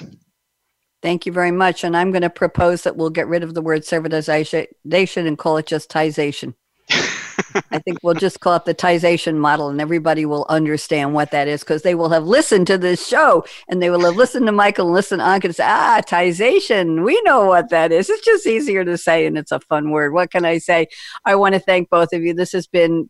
[1.01, 1.83] Thank you very much.
[1.83, 5.57] And I'm going to propose that we'll get rid of the word servitization and call
[5.57, 6.53] it just tization.
[7.71, 11.47] I think we'll just call it the tization model and everybody will understand what that
[11.47, 14.51] is because they will have listened to this show and they will have listened to
[14.51, 17.03] Michael and listened on and say, ah, tization.
[17.05, 18.09] We know what that is.
[18.09, 20.13] It's just easier to say and it's a fun word.
[20.13, 20.87] What can I say?
[21.25, 22.33] I want to thank both of you.
[22.33, 23.09] This has been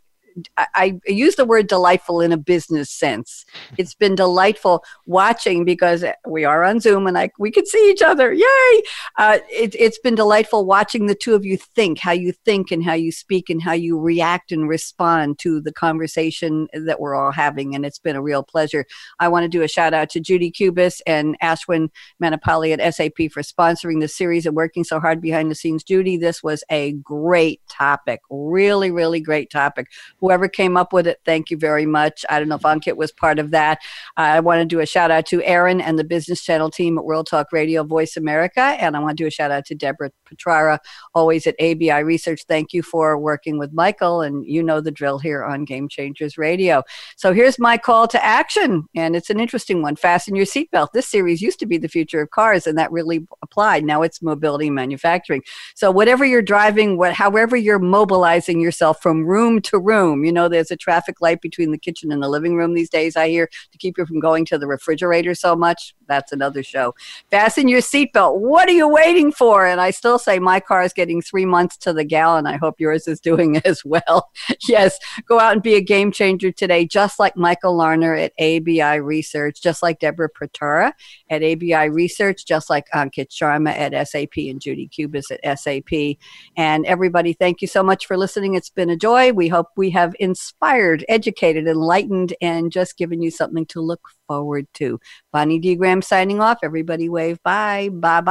[0.57, 3.45] I, I use the word delightful in a business sense.
[3.77, 8.01] It's been delightful watching because we are on Zoom and I, we can see each
[8.01, 8.33] other.
[8.33, 8.81] Yay!
[9.17, 12.83] Uh, it, it's been delightful watching the two of you think, how you think and
[12.83, 17.31] how you speak and how you react and respond to the conversation that we're all
[17.31, 17.75] having.
[17.75, 18.85] And it's been a real pleasure.
[19.19, 21.89] I want to do a shout out to Judy Cubis and Ashwin
[22.21, 25.83] Manapali at SAP for sponsoring the series and working so hard behind the scenes.
[25.83, 28.21] Judy, this was a great topic.
[28.29, 29.87] Really, really great topic.
[30.21, 32.23] Whoever came up with it, thank you very much.
[32.29, 33.79] I don't know if Ankit was part of that.
[34.15, 37.03] I want to do a shout out to Aaron and the Business Channel team at
[37.03, 38.61] World Talk Radio Voice America.
[38.61, 40.79] And I want to do a shout out to Deborah Petrara,
[41.15, 42.43] always at ABI Research.
[42.47, 44.21] Thank you for working with Michael.
[44.21, 46.83] And you know the drill here on Game Changers Radio.
[47.17, 48.85] So here's my call to action.
[48.95, 49.95] And it's an interesting one.
[49.95, 50.89] Fasten your seatbelt.
[50.93, 53.83] This series used to be the future of cars, and that really applied.
[53.83, 55.41] Now it's mobility manufacturing.
[55.75, 60.47] So whatever you're driving, what, however you're mobilizing yourself from room to room, you know,
[60.47, 63.47] there's a traffic light between the kitchen and the living room these days, I hear,
[63.71, 65.95] to keep you from going to the refrigerator so much.
[66.07, 66.93] That's another show.
[67.29, 68.39] Fasten your seatbelt.
[68.39, 69.65] What are you waiting for?
[69.65, 72.47] And I still say my car is getting three months to the gallon.
[72.47, 74.29] I hope yours is doing as well.
[74.67, 78.99] yes, go out and be a game changer today, just like Michael Larner at ABI
[78.99, 80.93] Research, just like Deborah Petrara
[81.29, 86.17] at ABI Research, just like Ankit Sharma at SAP and Judy Kubis at SAP.
[86.57, 88.55] And everybody, thank you so much for listening.
[88.55, 89.31] It's been a joy.
[89.31, 94.67] We hope we have inspired, educated, enlightened, and just given you something to look forward
[94.75, 94.99] to.
[95.31, 95.75] Bonnie D.
[95.75, 96.59] Graham signing off.
[96.63, 97.89] Everybody wave bye.
[97.91, 98.21] Bye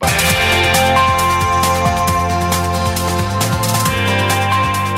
[0.00, 1.24] bye.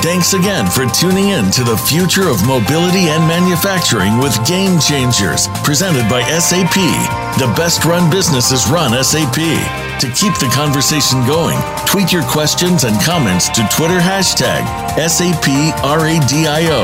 [0.01, 5.47] Thanks again for tuning in to the future of mobility and manufacturing with Game Changers,
[5.63, 6.73] presented by SAP.
[7.37, 9.35] The best run businesses run SAP.
[9.35, 14.65] To keep the conversation going, tweet your questions and comments to Twitter hashtag
[14.97, 16.81] SAPRADIO.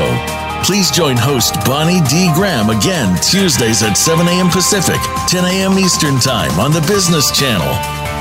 [0.62, 2.30] Please join host Bonnie D.
[2.34, 4.48] Graham again Tuesdays at 7 a.m.
[4.48, 5.76] Pacific, 10 a.m.
[5.76, 7.74] Eastern Time on the Business Channel.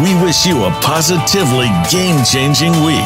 [0.03, 3.05] We wish you a positively game changing week.